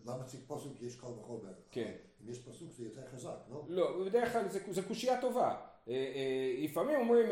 למה 0.06 0.24
צריך 0.24 0.44
פסוק 0.48 0.82
יש 0.82 0.96
קל 0.96 1.08
וחומר? 1.08 1.54
כן. 1.72 1.92
אם 2.24 2.30
יש 2.30 2.40
פסוק 2.40 2.72
זה 2.72 2.84
יותר 2.84 3.02
חזק, 3.14 3.38
לא? 3.52 3.64
לא, 3.68 4.06
בדרך 4.06 4.34
כלל 4.34 4.44
זה 4.50 4.82
קושייה 4.82 5.22
טובה. 5.22 5.56
אה, 5.90 5.94
אה, 5.94 6.64
לפעמים 6.64 6.96
אומרים 7.00 7.26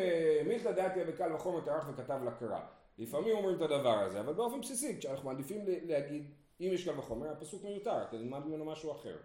מילתא 0.47 0.71
דעתיה 0.71 1.05
בקל 1.05 1.33
וחומר 1.33 1.61
טרח 1.61 1.89
וכתב 1.89 2.19
לקרא. 2.27 2.59
לפעמים 2.97 3.35
אומרים 3.35 3.55
את 3.55 3.61
הדבר 3.61 3.99
הזה, 3.99 4.19
אבל 4.19 4.33
באופן 4.33 4.61
בסיסי, 4.61 4.99
כשאנחנו 4.99 5.29
מעדיפים 5.29 5.65
להגיד, 5.65 6.31
אם 6.61 6.69
יש 6.73 6.87
קל 6.87 6.99
וחומר, 6.99 7.31
הפסוק 7.31 7.63
מיותר, 7.63 8.03
תלמד 8.05 8.45
ממנו 8.45 8.65
משהו 8.65 8.91
אחר. 8.91 9.17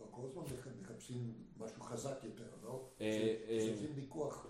לא, 0.00 0.06
כל 0.10 0.22
הזמן 0.24 0.42
מחפשים 0.80 1.34
משהו 1.58 1.82
חזק 1.82 2.24
יותר, 2.24 2.44
לא? 2.62 2.88
אה, 3.00 3.34
כשעושים 3.58 3.90
ויכוח, 3.94 4.46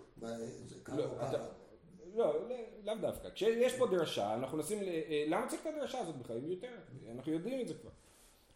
זה 0.67 0.75
ככה 0.85 0.97
לא, 0.97 1.05
או 1.05 1.19
ככה. 1.21 1.47
לא, 2.15 2.49
לאו 2.85 2.95
דווקא. 3.01 3.31
כשיש 3.31 3.79
פה 3.79 3.87
דרשה, 3.87 4.35
אנחנו 4.35 4.59
נשים, 4.59 4.79
למה 5.27 5.47
צריך 5.49 5.63
את 5.63 5.67
הדרשה 5.67 5.99
הזאת 5.99 6.17
בכלל? 6.17 6.37
היא 6.37 6.45
מיותרת, 6.45 6.91
אנחנו 7.17 7.33
יודעים 7.33 7.61
את 7.61 7.69
זה 7.69 7.75
כבר. 7.75 7.91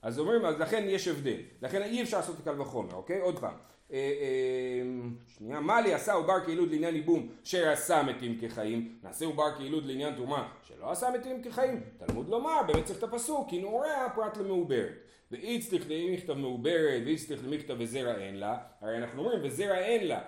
אז 0.03 0.18
אומרים, 0.18 0.44
אז 0.44 0.61
לכן 0.61 0.85
יש 0.87 1.09
הבדל. 1.09 1.40
לכן 1.62 1.83
אי 1.83 2.03
אפשר 2.03 2.16
לעשות 2.16 2.37
את 2.38 2.44
קל 2.44 2.61
וחומר, 2.61 2.94
אוקיי? 2.94 3.20
עוד 3.20 3.38
פעם. 3.38 3.57
אה, 3.92 3.99
אה, 3.99 4.83
שנייה, 5.27 5.61
מה 5.61 5.81
לי 5.81 5.94
עשה 5.94 6.12
עובר 6.12 6.44
כילוד 6.46 6.70
לעניין 6.70 6.94
ייבום 6.94 7.29
שעשה 7.44 8.03
מתים 8.03 8.38
כחיים, 8.40 8.99
נעשה 9.03 9.25
עובר 9.27 9.59
כילוד 9.59 9.87
לעניין 9.87 10.14
תרומה 10.14 10.49
שלא 10.62 10.90
עשה 10.90 11.11
מתים 11.11 11.42
כחיים, 11.42 11.81
תלמוד 12.07 12.29
לומר, 12.29 12.62
באמת 12.66 12.85
צריך 12.85 12.99
את 12.99 13.03
הפסוק, 13.03 13.51
כי 13.51 13.61
נעוריה 13.61 14.09
פרט 14.14 14.37
למעוברת. 14.37 15.07
ואיצטריך 15.31 15.85
למכתב 15.88 16.33
מעוברת, 16.33 17.03
ואיצטריך 17.05 17.40
למכתב 17.44 17.75
וזרע 17.79 18.14
אין 18.14 18.37
לה, 18.37 18.57
הרי 18.81 18.96
אנחנו 18.96 19.22
אומרים 19.22 19.40
וזרע 19.42 19.79
אין 19.79 20.07
לה, 20.07 20.20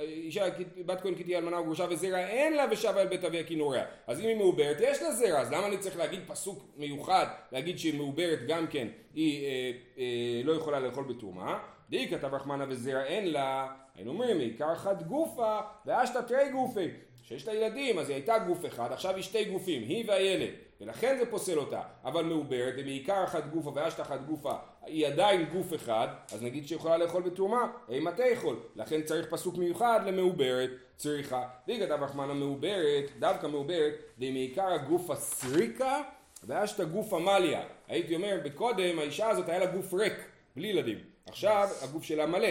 אישה 0.00 0.44
בת 0.86 1.00
כהן 1.00 1.14
כתהיה 1.14 1.38
אלמנה 1.38 1.60
וגרושה 1.60 1.86
וזרע 1.90 2.18
אין 2.18 2.56
לה 2.56 2.66
ושבה 2.70 3.02
אל 3.02 3.06
בית 3.06 3.24
אביה 3.24 3.44
כי 3.44 3.56
נוריה, 3.56 3.84
אז 4.06 4.20
אם 4.20 4.26
היא 4.26 4.36
מעוברת 4.36 4.76
יש 4.80 5.02
לה 5.02 5.12
זרע, 5.12 5.40
אז 5.40 5.52
למה 5.52 5.66
אני 5.66 5.78
צריך 5.78 5.96
להגיד 5.96 6.20
פסוק 6.26 6.64
מיוחד, 6.76 7.26
להגיד 7.52 7.78
שהיא 7.78 7.94
מעוברת 7.94 8.38
גם 8.48 8.66
כן, 8.66 8.88
היא 9.14 9.44
אה, 9.44 9.72
אה, 9.98 10.40
לא 10.44 10.52
יכולה 10.52 10.80
לאכול 10.80 11.04
בתרומה, 11.04 11.58
די 11.90 12.08
כתב 12.08 12.34
רחמנה 12.34 12.64
וזרע 12.68 13.04
אין 13.04 13.32
לה, 13.32 13.68
היינו 13.94 14.10
אומרים 14.10 14.38
עיקר 14.38 14.72
אחת 14.72 15.02
גופה 15.02 15.58
ואשתא 15.86 16.18
תרי 16.18 16.50
גופי, 16.52 16.88
שיש 17.22 17.48
לה 17.48 17.54
ילדים 17.54 17.98
אז 17.98 18.08
היא 18.08 18.14
הייתה 18.14 18.38
גוף 18.38 18.66
אחד, 18.66 18.92
עכשיו 18.92 19.14
היא 19.14 19.22
שתי 19.22 19.44
גופים, 19.44 19.82
היא 19.82 20.04
והילד, 20.08 20.50
ולכן 20.80 21.16
זה 21.18 21.30
פוסל 21.30 21.58
אותה, 21.58 21.82
אבל 22.04 22.24
מעוברת 22.24 22.74
ובעיקר 22.78 23.24
אחת 23.24 23.46
גופה 23.46 23.72
ואשתא 23.74 24.02
אחת 24.02 24.20
גופה 24.26 24.52
היא 24.86 25.06
עדיין 25.06 25.44
גוף 25.44 25.74
אחד, 25.74 26.08
אז 26.32 26.42
נגיד 26.42 26.66
שהיא 26.66 26.76
יכולה 26.76 26.96
לאכול 26.96 27.22
בתרומה, 27.22 27.70
אימה 27.88 28.12
תאכול, 28.12 28.56
לכן 28.76 29.02
צריך 29.02 29.26
פסוק 29.30 29.56
מיוחד 29.56 30.00
למעוברת, 30.06 30.70
צריכה, 30.96 31.48
די 31.66 31.80
כתב 31.80 31.98
רחמנה 32.02 32.34
מעוברת, 32.34 33.10
דווקא 33.18 33.46
מעוברת, 33.46 33.94
ומעיקר 34.18 34.72
הגוף 34.72 35.10
הסריקה 35.10 36.02
ואשתא 36.44 36.84
גוף 36.84 37.12
עמליה, 37.12 37.62
הייתי 37.88 38.14
אומר 38.14 38.40
בקודם 38.44 38.98
האישה 38.98 39.28
הזאת 39.28 39.48
היה 39.48 39.58
לה 39.58 39.66
גוף 39.66 39.94
ריק, 39.94 40.14
בלי 40.56 40.68
ילדים 40.68 40.98
עכשיו 41.28 41.68
הגוף 41.82 42.02
שלה 42.02 42.26
מלא, 42.26 42.48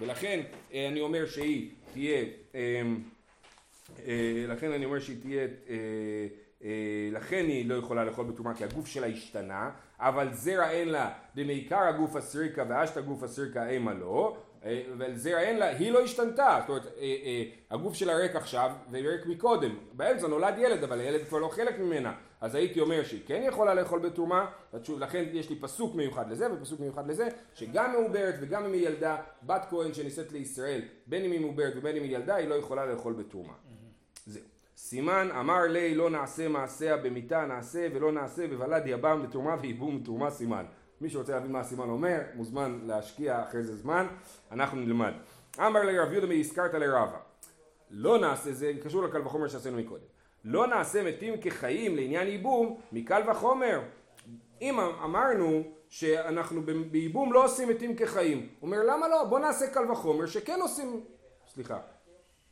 ולכן 0.00 0.40
אה, 0.72 0.88
אני 0.88 1.00
אומר 1.00 1.26
שהיא 1.26 1.70
תהיה, 1.92 2.24
אה, 2.54 2.82
אה, 4.06 4.44
לכן 4.48 4.72
אני 4.72 4.84
אומר 4.84 4.98
שהיא 4.98 5.16
תהיה, 5.20 5.46
לכן 7.12 7.44
היא 7.48 7.68
לא 7.68 7.74
יכולה 7.74 8.04
לאכול 8.04 8.24
בתרומה 8.24 8.54
כי 8.54 8.64
הגוף 8.64 8.86
שלה 8.86 9.06
השתנה, 9.06 9.70
אבל 9.98 10.32
זרע 10.32 10.70
אין 10.70 10.88
לה 10.88 11.12
דמעיקר 11.34 11.80
הגוף 11.80 12.16
הסריקה 12.16 12.64
ואשתא 12.68 13.00
גוף 13.00 13.22
הסריקה 13.22 13.68
אימה 13.68 13.94
לא, 13.94 14.36
אבל 14.92 15.14
זרע 15.14 15.40
אין 15.40 15.58
לה, 15.58 15.68
היא 15.68 15.92
לא 15.92 16.00
השתנתה, 16.00 16.58
זאת 16.60 16.68
אומרת 16.68 16.86
הגוף 17.70 17.94
שלה 17.94 18.16
ריק 18.16 18.36
עכשיו 18.36 18.70
וריק 18.90 19.26
מקודם, 19.26 19.78
באמצע 19.92 20.26
נולד 20.26 20.54
ילד 20.58 20.84
אבל 20.84 21.00
הילד 21.00 21.24
כבר 21.28 21.38
לא 21.38 21.48
חלק 21.48 21.78
ממנה 21.78 22.12
אז 22.40 22.54
הייתי 22.54 22.80
אומר 22.80 23.04
שהיא 23.04 23.20
כן 23.26 23.42
יכולה 23.46 23.74
לאכול 23.74 24.00
בתרומה, 24.00 24.46
לכן 24.98 25.24
יש 25.32 25.50
לי 25.50 25.56
פסוק 25.56 25.94
מיוחד 25.94 26.30
לזה 26.30 26.52
ופסוק 26.52 26.80
מיוחד 26.80 27.10
לזה, 27.10 27.28
שגם 27.54 27.92
מעוברת 27.92 28.34
וגם 28.40 28.64
אם 28.64 28.72
היא 28.72 28.86
ילדה, 28.86 29.16
בת 29.42 29.66
כהן 29.70 29.94
שנישאת 29.94 30.32
לישראל, 30.32 30.82
בין 31.06 31.24
אם 31.24 31.32
היא 31.32 31.40
מעוברת 31.40 31.72
ובין 31.76 31.96
אם 31.96 32.02
היא 32.02 32.16
ילדה, 32.16 32.34
היא 32.34 32.48
לא 32.48 32.54
יכולה 32.54 32.86
לאכול 32.86 33.12
בתרומה. 33.12 33.52
זהו. 34.26 34.42
סימן 34.76 35.28
אמר 35.40 35.62
לי 35.62 35.94
לא 35.94 36.10
נעשה 36.10 36.48
מעשיה 36.48 36.96
במיתה 36.96 37.46
נעשה 37.46 37.88
ולא 37.94 38.12
נעשה 38.12 38.48
בוולד 38.48 38.82
יבם 38.86 39.22
בתרומה 39.22 39.56
ויבום 39.60 40.02
בתרומה 40.02 40.30
סימן. 40.30 40.64
מי 41.00 41.10
שרוצה 41.10 41.32
להבין 41.32 41.52
מה 41.52 41.60
הסימן 41.60 41.88
אומר, 41.88 42.20
מוזמן 42.34 42.78
להשקיע 42.82 43.42
אחרי 43.42 43.62
זה 43.62 43.76
זמן, 43.76 44.06
אנחנו 44.50 44.80
נלמד. 44.80 45.12
אמר 45.58 45.80
לי 45.84 45.98
רב 45.98 46.12
יהודה 46.12 46.34
הזכרת 46.34 46.74
לרבה. 46.74 47.18
לא 47.90 48.18
נעשה, 48.18 48.52
זה 48.52 48.72
קשור 48.82 49.02
לקל 49.02 49.20
וחומר 49.26 49.48
שעשינו 49.48 49.76
מקודם. 49.76 50.04
לא 50.44 50.66
נעשה 50.66 51.02
מתים 51.02 51.40
כחיים 51.40 51.96
לעניין 51.96 52.28
ייבום 52.28 52.80
מקל 52.92 53.30
וחומר. 53.30 53.80
אם 54.60 54.80
אמרנו 54.80 55.62
שאנחנו 55.88 56.62
בייבום 56.90 57.32
לא 57.32 57.44
עושים 57.44 57.68
מתים 57.68 57.96
כחיים, 57.96 58.48
אומר 58.62 58.84
למה 58.84 59.08
לא? 59.08 59.24
בוא 59.24 59.38
נעשה 59.38 59.66
קל 59.66 59.90
וחומר 59.90 60.26
שכן 60.26 60.60
עושים, 60.60 61.00
סליחה, 61.48 61.78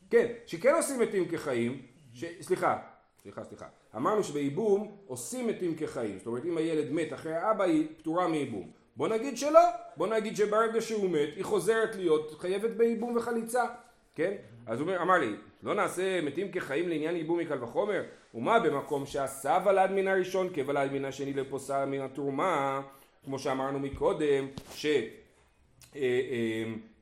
כן, 0.09 0.33
שכן 0.45 0.73
עושים 0.75 0.99
מתים 0.99 1.27
כחיים, 1.27 1.81
ש... 2.13 2.25
סליחה, 2.41 2.77
סליחה, 3.25 3.43
סליחה, 3.43 3.65
אמרנו 3.95 4.23
שבייבום 4.23 4.97
עושים 5.07 5.47
מתים 5.47 5.75
כחיים, 5.75 6.17
זאת 6.17 6.27
אומרת 6.27 6.45
אם 6.45 6.57
הילד 6.57 6.91
מת 6.91 7.13
אחרי 7.13 7.33
האבא 7.33 7.63
היא 7.63 7.87
פטורה 7.97 8.27
מייבום, 8.27 8.71
בוא 8.95 9.07
נגיד 9.07 9.37
שלא, 9.37 9.59
בוא 9.97 10.07
נגיד 10.07 10.35
שברגע 10.35 10.81
שהוא 10.81 11.09
מת 11.09 11.29
היא 11.35 11.43
חוזרת 11.43 11.95
להיות 11.95 12.35
חייבת 12.39 12.69
בייבום 12.69 13.15
וחליצה, 13.15 13.63
כן? 14.15 14.33
אז 14.65 14.81
הוא 14.81 14.91
אמר 15.01 15.17
לי, 15.17 15.35
לא 15.63 15.73
נעשה 15.73 16.21
מתים 16.21 16.51
כחיים 16.51 16.89
לעניין 16.89 17.15
ייבום 17.15 17.39
מקל 17.39 17.63
וחומר? 17.63 18.03
ומה 18.33 18.59
במקום 18.59 19.05
שעשה 19.05 19.57
ולד 19.65 19.91
מן 19.91 20.07
הראשון 20.07 20.49
כוולד 20.55 20.91
מן 20.91 21.05
השני 21.05 21.33
לפוסל 21.33 21.85
מן 21.85 22.01
התרומה, 22.01 22.81
כמו 23.23 23.39
שאמרנו 23.39 23.79
מקודם, 23.79 24.47
שיש 24.71 25.03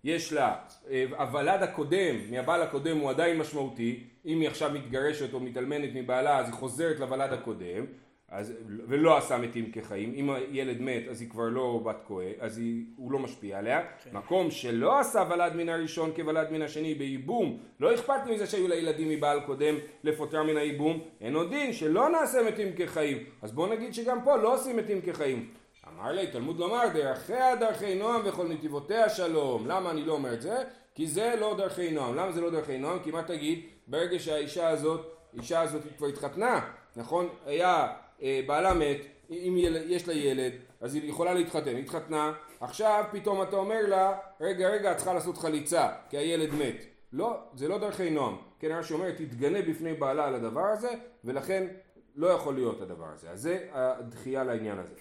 אה, 0.07 0.17
לה, 0.31 0.55
אה, 0.89 1.05
הוולד 1.17 1.63
הקודם, 1.63 2.15
מהבעל 2.31 2.61
הקודם 2.61 2.97
הוא 2.97 3.09
עדיין 3.09 3.37
משמעותי, 3.37 4.03
אם 4.25 4.39
היא 4.39 4.49
עכשיו 4.49 4.71
מתגרשת 4.73 5.33
או 5.33 5.39
מתאלמנת 5.39 5.89
מבעלה 5.93 6.37
אז 6.37 6.45
היא 6.45 6.53
חוזרת 6.53 6.99
לוולד 6.99 7.33
הקודם, 7.33 7.85
אז, 8.29 8.53
ולא 8.87 9.17
עשה 9.17 9.37
מתים 9.37 9.71
כחיים, 9.71 10.13
אם 10.15 10.29
הילד 10.29 10.81
מת 10.81 11.03
אז 11.09 11.21
היא 11.21 11.29
כבר 11.29 11.49
לא 11.49 11.81
בת 11.85 12.03
כהן, 12.07 12.33
אז 12.39 12.57
היא, 12.57 12.83
הוא 12.95 13.11
לא 13.11 13.19
משפיע 13.19 13.57
עליה, 13.57 13.81
כן. 14.03 14.17
מקום 14.17 14.51
שלא 14.51 14.99
עשה 14.99 15.23
ולד 15.29 15.55
מן 15.55 15.69
הראשון 15.69 16.11
כוולד 16.15 16.51
מן 16.51 16.61
השני 16.61 16.93
בייבום, 16.93 17.57
לא 17.79 17.93
אכפת 17.93 18.27
מזה 18.29 18.47
שהיו 18.47 18.67
לה 18.67 18.75
ילדים 18.75 19.09
מבעל 19.09 19.39
קודם 19.39 19.75
לפוטר 20.03 20.43
מן 20.43 20.57
הייבום, 20.57 20.99
אין 21.21 21.35
עוד 21.35 21.49
דין 21.49 21.73
שלא 21.73 22.09
נעשה 22.09 22.43
מתים 22.47 22.67
כחיים, 22.75 23.17
אז 23.41 23.51
בוא 23.51 23.67
נגיד 23.67 23.93
שגם 23.93 24.23
פה 24.23 24.35
לא 24.35 24.53
עושים 24.55 24.77
מתים 24.77 25.01
כחיים, 25.01 25.49
אמר 25.87 26.11
לי, 26.11 26.27
תלמוד 26.27 26.59
לומר, 26.59 26.87
דרכיה 26.93 27.55
דרכי 27.55 27.95
נועם 27.95 28.21
וכל 28.25 28.47
נתיבותיה 28.47 29.09
שלום. 29.09 29.67
למה 29.67 29.91
אני 29.91 30.05
לא 30.05 30.13
אומר 30.13 30.33
את 30.33 30.41
זה? 30.41 30.63
כי 30.95 31.07
זה 31.07 31.35
לא 31.39 31.55
דרכי 31.57 31.91
נועם. 31.91 32.15
למה 32.15 32.31
זה 32.31 32.41
לא 32.41 32.49
דרכי 32.49 32.77
נועם? 32.77 32.99
כי 32.99 33.11
מה 33.11 33.23
תגיד, 33.23 33.59
ברגע 33.87 34.19
שהאישה 34.19 34.69
הזאת, 34.69 35.17
האישה 35.33 35.61
הזאת 35.61 35.81
כבר 35.97 36.07
התחתנה, 36.07 36.69
נכון? 36.95 37.29
היה, 37.45 37.93
אה, 38.21 38.41
בעלה 38.47 38.73
מת, 38.73 38.97
אם 39.29 39.55
יל, 39.57 39.77
יש 39.91 40.07
לה 40.07 40.13
ילד, 40.13 40.51
אז 40.81 40.95
היא 40.95 41.09
יכולה 41.09 41.33
להתחתן, 41.33 41.75
היא 41.75 41.83
התחתנה, 41.83 42.33
עכשיו 42.59 43.03
פתאום 43.11 43.41
אתה 43.41 43.55
אומר 43.55 43.81
לה, 43.87 44.17
רגע 44.41 44.69
רגע 44.69 44.91
את 44.91 44.97
צריכה 44.97 45.13
לעשות 45.13 45.37
חליצה, 45.37 45.89
כי 46.09 46.17
הילד 46.17 46.53
מת. 46.53 46.85
לא, 47.13 47.37
זה 47.53 47.67
לא 47.67 47.77
דרכי 47.77 48.09
נועם. 48.09 48.35
כן, 48.59 48.71
הרש"י 48.71 48.89
שאומרת, 48.89 49.15
תתגנה 49.17 49.61
בפני 49.61 49.93
בעלה 49.93 50.27
על 50.27 50.35
הדבר 50.35 50.65
הזה, 50.65 50.89
ולכן 51.23 51.67
לא 52.15 52.27
יכול 52.27 52.55
להיות 52.55 52.81
הדבר 52.81 53.07
הזה. 53.13 53.29
אז 53.29 53.41
זה 53.41 53.67
הדחייה 53.73 54.43
לעניין 54.43 54.79
הזה. 54.79 54.93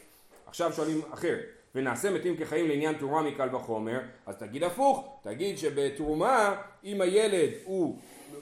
עכשיו 0.53 0.73
שואלים 0.73 1.01
אחרת, 1.15 1.45
ונעשה 1.75 2.11
מתים 2.11 2.37
כחיים 2.37 2.69
לעניין 2.69 2.95
תרומה 2.95 3.23
מקל 3.23 3.57
וחומר, 3.57 4.01
אז 4.27 4.37
תגיד 4.37 4.65
הפוך, 4.65 5.19
תגיד 5.23 5.59
שבתרומה, 5.59 6.55
אם 6.85 7.01
הילד 7.01 7.51
הוא, 7.65 7.99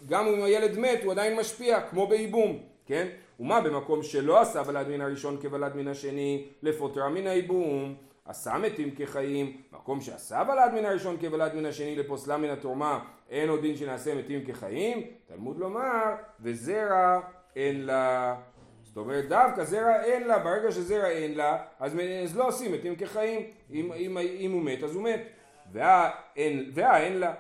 גם 0.09 0.27
אם 0.27 0.43
הילד 0.43 0.79
מת, 0.79 1.05
הוא 1.05 1.13
עדיין 1.13 1.37
משפיע, 1.37 1.81
כמו 1.81 2.07
בייבום, 2.07 2.59
כן? 2.87 3.09
ומה 3.41 3.61
במקום 3.61 4.03
שלא 4.03 4.41
עשה 4.41 4.63
ולד 4.67 4.89
מן 4.89 5.01
הראשון 5.01 5.37
כוולד 5.41 5.77
מן 5.77 5.89
השני, 5.89 6.47
לפוטרה 6.63 7.09
מן 7.09 7.27
הייבום, 7.27 7.95
עשה 8.25 8.59
מתים 8.59 8.95
כחיים, 8.95 9.57
מקום 9.73 10.01
שעשה 10.01 10.43
ולד 10.49 10.81
מן 10.81 10.85
הראשון 10.85 11.17
כוולד 11.21 11.55
מן 11.55 11.67
השני 11.67 11.97
לפוסלה 11.97 12.37
מן 12.37 12.51
התרומה, 12.51 13.05
אין 13.31 13.49
עוד 13.49 13.61
דין 13.61 13.77
שנעשה 13.77 14.15
מתים 14.15 14.45
כחיים, 14.45 15.03
תלמוד 15.27 15.59
לומר, 15.59 16.15
וזרע 16.41 17.21
אין 17.57 17.87
לה. 17.87 18.37
זאת 18.91 18.97
אומרת 18.97 19.29
דווקא 19.29 19.65
זרע 19.65 20.05
אין 20.05 20.27
לה, 20.27 20.39
ברגע 20.39 20.73
שזרע 20.73 21.09
אין 21.09 21.35
לה, 21.35 21.59
אז, 21.81 21.97
אז 22.25 22.37
לא 22.37 22.49
עושים 22.49 22.73
מתים 22.73 22.97
כחיים, 22.97 23.41
אם, 23.71 23.93
אם, 23.93 24.19
אם 24.19 24.53
הוא 24.53 24.63
מת 24.63 24.83
אז 24.83 24.95
הוא 24.95 25.03
מת, 25.03 25.21
והאין, 25.73 26.71
והאין 26.75 27.19
לה. 27.19 27.35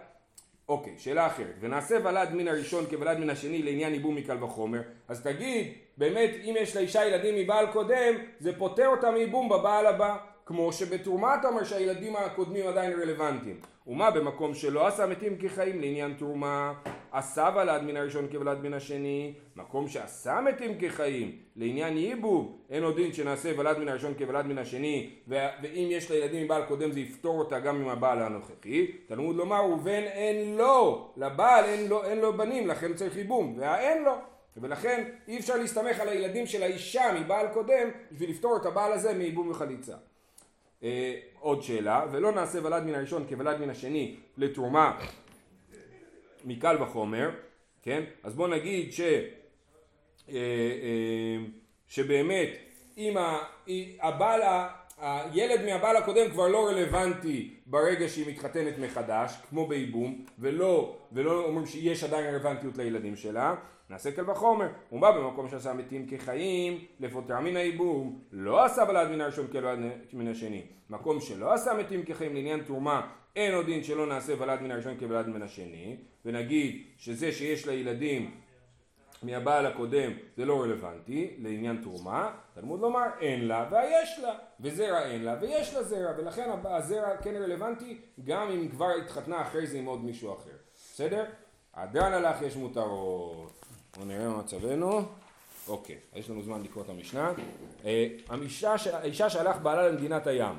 אוקיי, 0.69 0.95
שאלה 0.99 1.27
אחרת, 1.27 1.55
ונעשה 1.61 1.97
ולד 2.05 2.35
מן 2.35 2.49
הראשון 2.49 2.85
כוולד 2.91 3.19
מן 3.19 3.31
השני 3.31 3.63
לעניין 3.63 3.95
ייבום 3.95 4.17
מקל 4.17 4.45
וחומר, 4.45 4.81
אז 5.09 5.23
תגיד, 5.23 5.73
באמת 5.97 6.31
אם 6.45 6.55
יש 6.59 6.77
לאישה 6.77 7.05
ילדים 7.05 7.35
מבעל 7.35 7.67
קודם, 7.73 8.15
זה 8.39 8.59
פוטר 8.59 8.87
אותה 8.87 9.11
מייבום 9.11 9.49
בבעל 9.49 9.87
הבא. 9.87 10.17
כמו 10.47 10.73
שבתרומה 10.73 11.35
אתה 11.35 11.49
אומר 11.49 11.65
שהילדים 11.65 12.17
הקודמים 12.17 12.67
עדיין 12.67 13.01
רלוונטיים. 13.01 13.61
ומה 13.87 14.11
במקום 14.11 14.55
שלא 14.55 14.87
עשה 14.87 15.07
מתים 15.07 15.39
כחיים 15.39 15.81
לעניין 15.81 16.15
תרומה, 16.19 16.73
עשה 17.13 17.51
ולד 17.57 17.83
מן 17.83 17.97
הראשון 17.97 18.27
כוולד 18.31 18.59
מן 18.63 18.75
השני, 18.75 19.35
מקום 19.57 19.89
שעשה 19.89 20.41
מתים 20.41 20.79
כחיים 20.81 21.37
לעניין 21.57 21.97
ייבוב, 21.97 22.59
אין 22.71 22.83
עוד 22.83 22.97
דין 22.97 23.13
שנעשה 23.13 23.53
ולד 23.59 23.79
מן 23.79 23.89
הראשון 23.89 24.15
כוולד 24.19 24.47
מן 24.47 24.59
השני, 24.59 25.11
ואם 25.29 25.89
יש 25.91 26.11
לילדים 26.11 26.45
מבעל 26.45 26.63
קודם 26.65 26.93
זה 26.93 27.01
יפתור 27.01 27.39
אותה 27.39 27.61
גם 27.61 27.77
עם 27.77 27.89
הבעל 27.89 28.23
הנוכחי. 28.23 28.87
תלמוד 29.07 29.37
לומר 29.37 29.65
ובן 29.65 30.03
אין 30.03 30.57
לו, 30.57 31.11
לבעל 31.17 31.65
אין 31.65 31.89
לו, 31.89 32.05
אין 32.05 32.19
לו 32.19 32.37
בנים 32.37 32.67
לכן 32.67 32.95
צריך 32.95 33.17
ייבום, 33.17 33.55
והאין 33.59 34.03
לו. 34.03 34.13
ולכן 34.57 35.05
אי 35.29 35.39
אפשר 35.39 35.57
להסתמך 35.57 36.01
על 36.01 36.09
הילדים 36.09 36.47
של 36.47 36.63
האישה 36.63 37.03
מבעל 37.21 37.47
קודם 37.53 37.89
בשביל 38.13 38.31
לפתור 38.31 38.57
את 38.57 38.67
הבעל 38.67 38.93
הזה 38.93 39.15
מייבום 39.15 39.51
וחליצה. 39.51 39.95
אה, 40.83 41.15
עוד 41.41 41.63
שאלה, 41.63 42.05
ולא 42.13 42.33
נעשה 42.33 42.59
ולד 42.63 42.83
מן 42.83 42.95
הראשון 42.95 43.25
כוולד 43.29 43.61
מן 43.61 43.71
השני 43.71 44.17
לתרומה 44.37 44.99
מקל 46.45 46.83
וחומר, 46.83 47.31
כן? 47.83 48.03
אז 48.23 48.35
בוא 48.35 48.49
נגיד 48.49 48.93
ש, 48.93 49.01
אה, 49.01 50.35
אה, 50.35 51.37
שבאמת 51.89 52.49
אם 52.99 53.17
הבעל, 54.01 54.41
הילד 54.99 55.65
מהבעל 55.65 55.97
הקודם 55.97 56.31
כבר 56.31 56.49
לא 56.49 56.69
רלוונטי 56.69 57.55
ברגע 57.67 58.09
שהיא 58.09 58.27
מתחתנת 58.29 58.79
מחדש, 58.79 59.33
כמו 59.51 59.67
בייבום, 59.67 60.25
ולא, 60.39 60.97
ולא 61.13 61.45
אומרים 61.45 61.67
שיש 61.67 62.05
עדיין 62.05 62.27
רלוונטיות 62.27 62.79
לילדים 62.79 63.17
שלה, 63.17 63.55
נעשה 63.91 64.13
קל 64.13 64.31
וחומר, 64.31 64.69
הוא 64.89 65.01
בא 65.01 65.11
במקום 65.11 65.49
שעשה 65.49 65.73
מתים 65.73 66.07
כחיים, 66.07 66.85
לפוטר 67.01 67.41
מן 67.41 67.57
הייבום, 67.57 68.21
לא 68.33 68.65
עשה 68.65 68.83
ולד 68.89 69.09
מן 69.09 69.21
הראשון 69.21 69.47
כוולד 69.53 69.79
מן 70.13 70.29
השני. 70.29 70.63
מקום 70.91 71.21
שלא 71.21 71.53
עשה 71.53 71.75
מתים 71.75 72.03
כחיים 72.05 72.35
לעניין 72.35 72.63
תרומה, 72.65 73.11
אין 73.37 73.55
עוד 73.55 73.67
דין 73.67 73.83
שלא 73.85 74.07
נעשה 74.07 74.43
ולד 74.43 74.63
מן 74.63 74.71
הראשון 74.71 74.99
כוולד 74.99 75.29
מן 75.29 75.43
השני, 75.43 75.97
ונגיד 76.25 76.83
שזה 76.99 77.33
שיש 77.33 77.67
לה 77.67 77.73
ילדים 77.73 78.31
מהבעל 79.23 79.67
הקודם 79.67 80.13
זה 80.37 80.45
לא 80.45 80.63
רלוונטי 80.63 81.37
לעניין 81.39 81.83
תרומה, 81.83 82.31
תלמוד 82.55 82.81
לומר 82.81 83.07
אין 83.21 83.49
לה 83.49 83.69
והיש 83.71 84.19
לה, 84.23 84.35
וזרע 84.61 85.03
אין 85.03 85.25
לה 85.25 85.37
ויש 85.41 85.75
לה 85.75 85.83
זרע, 85.83 86.13
ולכן 86.19 86.51
הזרע 86.65 87.17
כן 87.17 87.35
רלוונטי 87.35 88.01
גם 88.25 88.51
אם 88.51 88.69
כבר 88.69 88.91
התחתנה 89.05 89.43
אחרי 89.43 89.67
זה 89.67 89.79
עם 89.79 89.87
עוד 89.87 90.05
מישהו 90.05 90.35
אחר, 90.35 90.57
בסדר? 90.75 91.25
הדרן 91.75 92.13
הלך 92.13 92.43
יש 92.43 92.57
מותרות 92.57 93.61
בואו 94.01 94.09
נראה 94.09 94.29
מה 94.29 94.39
מצבנו. 94.39 95.03
אוקיי, 95.69 95.99
יש 96.15 96.31
לנו 96.31 96.43
זמן 96.43 96.63
לקרוא 96.63 96.85
את 96.85 96.89
המשנה. 96.89 97.33
אה, 97.85 98.07
האישה, 98.29 98.75
האישה 98.93 99.31
שהלך 99.31 99.57
בעלה 99.63 99.89
למדינת 99.89 100.27
הים. 100.27 100.55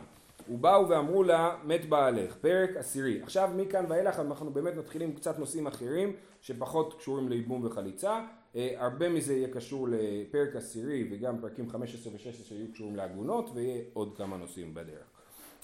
ובאו 0.50 0.90
ואמרו 0.90 1.24
לה 1.24 1.56
מת 1.64 1.90
בעלך, 1.90 2.36
פרק 2.36 2.70
עשירי. 2.76 3.22
עכשיו 3.24 3.50
מכאן 3.56 3.86
ואילך 3.90 4.20
אנחנו 4.20 4.52
באמת 4.52 4.76
מתחילים 4.76 5.16
קצת 5.16 5.40
נושאים 5.40 5.68
אחרים 5.68 6.16
שפחות 6.42 6.94
קשורים 7.00 7.30
לייבום 7.30 7.66
וחליצה. 7.66 8.22
אה, 8.56 8.74
הרבה 8.78 9.10
מזה 9.10 9.34
יהיה 9.34 9.48
קשור 9.54 9.88
לפרק 9.92 10.56
עשירי 10.56 11.08
וגם 11.12 11.42
פרקים 11.42 11.70
15 11.70 12.14
ו-16 12.14 12.54
יהיו 12.54 12.72
קשורים 12.74 12.96
לעגונות 12.96 13.50
ויהיה 13.54 13.82
עוד 13.94 14.18
כמה 14.18 14.38
נושאים 14.38 14.74
בדרך. 14.74 15.06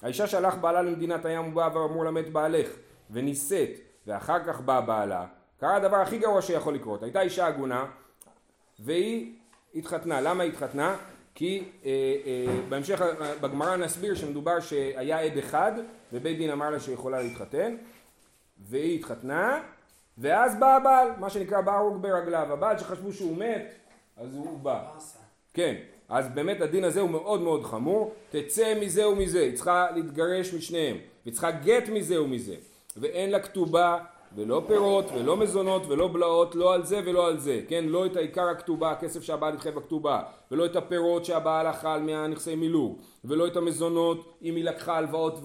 האישה 0.02 0.26
שהלך 0.26 0.54
בעלה 0.54 0.82
למדינת 0.82 1.24
הים 1.24 1.48
ובאה 1.48 1.76
ואמרו 1.76 2.04
לה 2.04 2.10
מת 2.10 2.32
בעלך 2.32 2.68
ונישאת 3.10 3.70
ואחר 4.06 4.44
כך 4.44 4.60
בא 4.60 4.80
בעלה 4.80 5.26
קרה 5.60 5.76
הדבר 5.76 5.96
הכי 5.96 6.18
גרוע 6.18 6.42
שיכול 6.42 6.74
לקרות. 6.74 7.02
הייתה 7.02 7.20
אישה 7.20 7.46
עגונה 7.46 7.86
והיא 8.78 9.32
התחתנה. 9.74 10.20
למה 10.20 10.42
היא 10.42 10.52
התחתנה? 10.52 10.96
כי 11.34 11.64
אה, 11.84 11.90
אה, 12.26 12.60
בהמשך 12.68 13.02
בגמרא 13.40 13.76
נסביר 13.76 14.14
שמדובר 14.14 14.60
שהיה 14.60 15.20
עד 15.20 15.38
אחד 15.38 15.72
ובית 16.12 16.38
דין 16.38 16.50
אמר 16.50 16.70
לה 16.70 16.80
שהיא 16.80 16.94
יכולה 16.94 17.22
להתחתן 17.22 17.76
והיא 18.68 18.98
התחתנה 18.98 19.62
ואז 20.18 20.56
בא 20.56 20.76
הבעל, 20.76 21.08
מה 21.18 21.30
שנקרא 21.30 21.60
בא 21.60 21.76
הרוג 21.76 22.02
ברגליו. 22.02 22.52
הבעל 22.52 22.78
שחשבו 22.78 23.12
שהוא 23.12 23.36
מת 23.36 23.74
אז 24.16 24.34
הוא 24.34 24.58
בא. 24.58 24.90
כן, 25.54 25.74
אז 26.08 26.28
באמת 26.34 26.60
הדין 26.60 26.84
הזה 26.84 27.00
הוא 27.00 27.10
מאוד 27.10 27.40
מאוד 27.40 27.64
חמור. 27.64 28.14
תצא 28.30 28.74
מזה 28.80 29.08
ומזה, 29.08 29.40
היא 29.40 29.54
צריכה 29.54 29.86
להתגרש 29.94 30.54
משניהם, 30.54 30.96
והיא 31.24 31.32
צריכה 31.32 31.50
גט 31.50 31.88
מזה 31.88 32.22
ומזה, 32.22 32.54
ואין 32.96 33.30
לה 33.30 33.40
כתובה 33.40 33.98
ולא 34.36 34.62
פירות 34.66 35.04
ולא 35.14 35.36
מזונות 35.36 35.82
ולא 35.88 36.08
בלעות 36.12 36.54
לא 36.54 36.74
על 36.74 36.84
זה 36.84 37.00
ולא 37.06 37.26
על 37.26 37.38
זה. 37.38 37.62
כן 37.68 37.84
לא 37.84 38.06
את 38.06 38.16
העיקר 38.16 38.48
הכתובה 38.48 38.90
הכסף 38.90 39.22
שהבעל 39.22 39.54
התחייב 39.54 39.74
בכתובה 39.74 40.22
ולא 40.50 40.66
את 40.66 40.76
הפירות 40.76 41.24
שהבעל 41.24 41.66
אכל 41.66 41.98
מהנכסי 42.00 42.54
מילוג. 42.54 42.98
ולא 43.24 43.46
את 43.46 43.56
המזונות 43.56 44.38
אם 44.42 44.56
היא 44.56 44.64
לקחה 44.64 44.96
הלוואות 44.96 45.38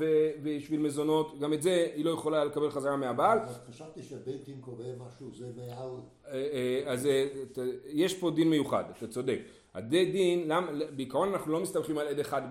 בשביל 0.43 0.79
מזונות. 0.79 1.39
גם 1.39 1.53
את 1.53 1.61
זה 1.61 1.87
היא 1.95 2.05
לא 2.05 2.11
יכולה 2.11 2.45
לקבל 2.45 2.69
חזרה 2.69 2.95
מהבעל. 2.95 3.39
חשבתי 3.69 4.03
שבית 4.03 4.45
דין 4.45 4.61
קובע 4.61 4.83
משהו 5.07 5.29
זה 5.33 5.45
מעל. 5.55 5.89
אה, 6.27 6.33
אה, 6.33 6.91
אז 6.91 7.05
אה, 7.05 7.27
יש 7.87 8.13
פה 8.13 8.31
דין 8.31 8.49
מיוחד 8.49 8.83
אתה 8.97 9.07
צודק. 9.07 9.39
עדי 9.73 10.11
דין, 10.11 10.47
למ, 10.47 10.79
בעיקרון 10.95 11.33
אנחנו 11.33 11.51
לא 11.51 11.59
מסתמכים 11.59 11.97
על 11.97 12.07
עד 12.07 12.19
אחד 12.19 12.41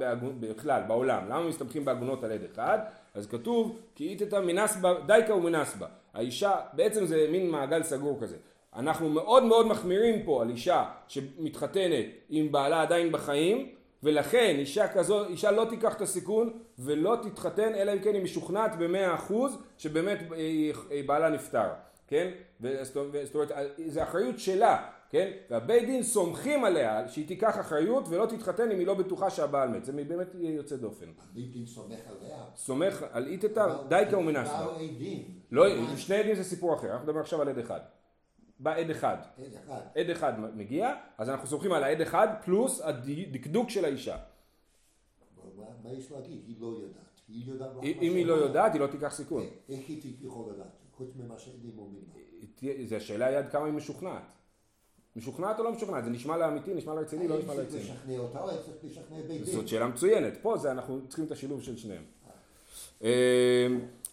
בכלל, 0.40 0.82
בעולם. 0.88 1.28
למה 1.28 1.48
מסתמכים 1.48 1.84
בעגונות 1.84 2.24
על 2.24 2.32
עד 2.32 2.44
אחד? 2.52 2.78
אז 3.14 3.26
כתוב, 3.26 3.78
כי 3.94 4.08
איתתא 4.08 4.40
מנסבא, 4.40 5.00
דייקה 5.06 5.34
ומנסבא. 5.34 5.86
האישה, 6.14 6.52
בעצם 6.72 7.06
זה 7.06 7.26
מין 7.30 7.50
מעגל 7.50 7.82
סגור 7.82 8.18
כזה. 8.20 8.36
אנחנו 8.76 9.08
מאוד 9.08 9.44
מאוד 9.44 9.66
מחמירים 9.66 10.22
פה 10.24 10.42
על 10.42 10.50
אישה 10.50 10.84
שמתחתנת 11.08 12.06
עם 12.30 12.52
בעלה 12.52 12.82
עדיין 12.82 13.12
בחיים, 13.12 13.68
ולכן 14.02 14.56
אישה 14.58 14.88
כזו, 14.88 15.24
אישה 15.24 15.50
לא 15.50 15.64
תיקח 15.70 15.94
את 15.94 16.00
הסיכון 16.00 16.52
ולא 16.78 17.16
תתחתן 17.22 17.74
אלא 17.74 17.92
אם 17.92 17.98
כן 17.98 18.14
היא 18.14 18.22
משוכנעת 18.22 18.78
במאה 18.78 19.14
אחוז 19.14 19.58
שבאמת 19.78 20.18
בעלה 21.06 21.28
נפטר, 21.28 21.68
כן? 22.12 22.30
זאת 22.82 22.96
אומרת, 22.96 23.28
זו 23.86 24.02
אחריות 24.02 24.38
שלה, 24.38 24.88
כן? 25.10 25.30
והבית 25.50 25.86
דין 25.86 26.02
סומכים 26.02 26.64
עליה 26.64 27.08
שהיא 27.08 27.28
תיקח 27.28 27.60
אחריות 27.60 28.08
ולא 28.08 28.26
תתחתן 28.26 28.70
אם 28.70 28.78
היא 28.78 28.86
לא 28.86 28.94
בטוחה 28.94 29.30
שהבעל 29.30 29.68
מת, 29.68 29.84
זה 29.84 29.92
באמת 29.92 30.26
יוצא 30.34 30.76
דופן. 30.76 31.06
בית 31.32 31.52
דין 31.52 31.66
סומך 31.66 31.98
עליה? 32.06 32.36
סומך 32.56 33.04
על 33.12 33.26
איתתא 33.26 33.82
דייקה 33.88 34.18
ומנסתא. 34.18 34.66
לא, 35.52 35.96
שני 35.96 36.16
עדים 36.16 36.34
זה 36.34 36.44
סיפור 36.44 36.74
אחר, 36.74 36.90
אנחנו 36.90 37.04
מדברים 37.04 37.20
עכשיו 37.20 37.42
על 37.42 37.48
עד 37.48 37.58
אחד. 37.58 37.80
בא 38.58 38.74
עד 38.74 38.90
אחד. 38.90 39.16
עד 39.38 39.52
אחד. 39.64 39.80
עד 39.94 40.10
אחד 40.10 40.32
מגיע, 40.56 40.94
אז 41.18 41.30
אנחנו 41.30 41.46
סומכים 41.48 41.72
על 41.72 41.84
העד 41.84 42.00
אחד 42.00 42.28
פלוס 42.44 42.80
הדקדוק 42.80 43.70
של 43.70 43.84
האישה. 43.84 44.16
מה 45.84 45.92
יש 45.92 46.12
להגיד? 46.12 46.40
היא 46.46 46.56
לא 46.60 46.66
יודעת. 46.66 47.02
אם 47.84 48.14
היא 48.14 48.26
לא 48.26 48.34
יודעת, 48.34 48.72
היא 48.72 48.80
לא 48.80 48.86
תיקח 48.86 49.14
סיכון. 49.14 49.42
איך 49.68 49.88
היא 49.88 50.14
יכולה 50.22 50.52
לדעת? 50.52 50.81
חוץ 51.02 51.16
ממה 51.16 51.38
שעדים 51.38 51.78
אומרים. 51.78 52.04
זה 52.86 52.96
השאלה 52.96 53.26
היא 53.26 53.36
עד 53.38 53.50
כמה 53.52 53.64
היא 53.64 53.72
משוכנעת. 53.72 54.32
משוכנעת 55.16 55.58
או 55.58 55.64
לא 55.64 55.72
משוכנעת? 55.72 56.04
זה 56.04 56.10
נשמע 56.10 56.36
לאמיתי, 56.36 56.74
נשמע 56.74 56.94
לרציני, 56.94 57.28
לא 57.28 57.38
נשמע 57.38 57.52
האם 57.52 57.66
צריך 57.66 57.74
לרציני. 57.74 57.94
לשכנע 57.94 58.18
אותה 58.18 58.42
או 58.42 58.48
צריך 58.48 58.76
לשכנע 58.84 59.16
בית? 59.28 59.46
זאת 59.46 59.68
שאלה 59.68 59.86
מצוינת, 59.86 60.32
פה 60.42 60.56
זה 60.56 60.70
אנחנו 60.70 61.00
צריכים 61.08 61.24
את 61.24 61.30
השילוב 61.30 61.62
של 61.62 61.76
שניהם. 61.76 62.02
אה, 63.02 63.66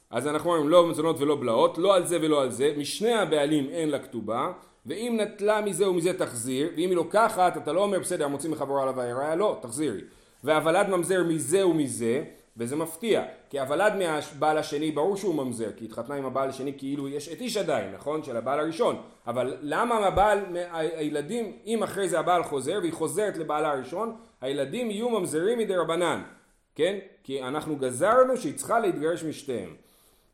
אז 0.09 0.27
אנחנו 0.27 0.49
אומרים 0.49 0.69
לא 0.69 0.87
מזונות 0.87 1.19
ולא 1.19 1.35
בלעות, 1.35 1.77
לא 1.77 1.95
על 1.95 2.07
זה 2.07 2.17
ולא 2.21 2.41
על 2.41 2.51
זה, 2.51 2.73
משני 2.77 3.13
הבעלים 3.13 3.69
אין 3.69 3.89
לה 3.89 3.99
כתובה, 3.99 4.51
ואם 4.85 5.19
נטלה 5.21 5.61
מזה 5.61 5.89
ומזה 5.89 6.19
תחזיר, 6.19 6.69
ואם 6.75 6.89
היא 6.89 6.95
לוקחת 6.95 7.57
אתה 7.57 7.73
לא 7.73 7.83
אומר 7.83 7.99
בסדר 7.99 8.27
מוציא 8.27 8.49
מחברו 8.49 8.79
עליו 8.79 9.01
העירה, 9.01 9.35
לא, 9.35 9.59
תחזירי. 9.61 10.01
והוולד 10.43 10.89
ממזר 10.89 11.23
מזה 11.23 11.67
ומזה, 11.67 12.23
וזה 12.59 12.75
מפתיע, 12.75 13.25
כי 13.49 13.59
הוולד 13.59 13.93
מהבעל 13.95 14.57
השני 14.57 14.91
ברור 14.91 15.17
שהוא 15.17 15.35
ממזר, 15.35 15.71
כי 15.77 15.85
התחתנה 15.85 16.15
עם 16.15 16.25
הבעל 16.25 16.49
השני 16.49 16.73
כאילו 16.77 17.09
יש 17.09 17.29
את 17.29 17.41
איש 17.41 17.57
עדיין, 17.57 17.91
נכון? 17.93 18.23
של 18.23 18.37
הבעל 18.37 18.59
הראשון, 18.59 19.01
אבל 19.27 19.57
למה 19.61 19.95
הבעל, 19.95 20.39
הילדים, 20.71 21.57
אם 21.65 21.83
אחרי 21.83 22.09
זה 22.09 22.19
הבעל 22.19 22.43
חוזר 22.43 22.79
והיא 22.81 22.93
חוזרת 22.93 23.37
לבעלה 23.37 23.71
הראשון, 23.71 24.15
הילדים 24.41 24.91
יהיו 24.91 25.09
ממזרים 25.09 25.59
מדי 25.59 25.75
רבנן, 25.75 26.21
כן? 26.75 26.97
כי 27.23 27.43
אנחנו 27.43 27.75
גזרנו 27.75 28.37
שהיא 28.37 28.53
צריכה 28.53 28.79
להתגרש 28.79 29.23
משתיהם. 29.23 29.75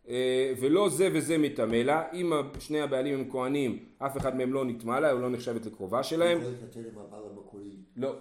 אה, 0.09 0.53
ולא 0.59 0.89
זה 0.89 1.09
וזה 1.13 1.37
מטמא 1.37 1.75
לה, 1.75 2.03
אם 2.13 2.33
שני 2.59 2.81
הבעלים 2.81 3.19
הם 3.19 3.29
כהנים, 3.31 3.85
אף 3.97 4.17
אחד 4.17 4.35
מהם 4.37 4.53
לא 4.53 4.65
נטמא 4.65 4.99
לה, 4.99 5.11
הוא 5.11 5.21
לא 5.21 5.29
נחשבת 5.29 5.65
לקרובה 5.65 6.03
שלהם. 6.03 6.37
היא 6.37 6.47
יכולה 6.47 6.57
להתחתן 6.61 6.79
עם 6.79 7.05
הבעל 7.07 7.23
המקורי. 7.31 7.63
לא, 7.97 8.15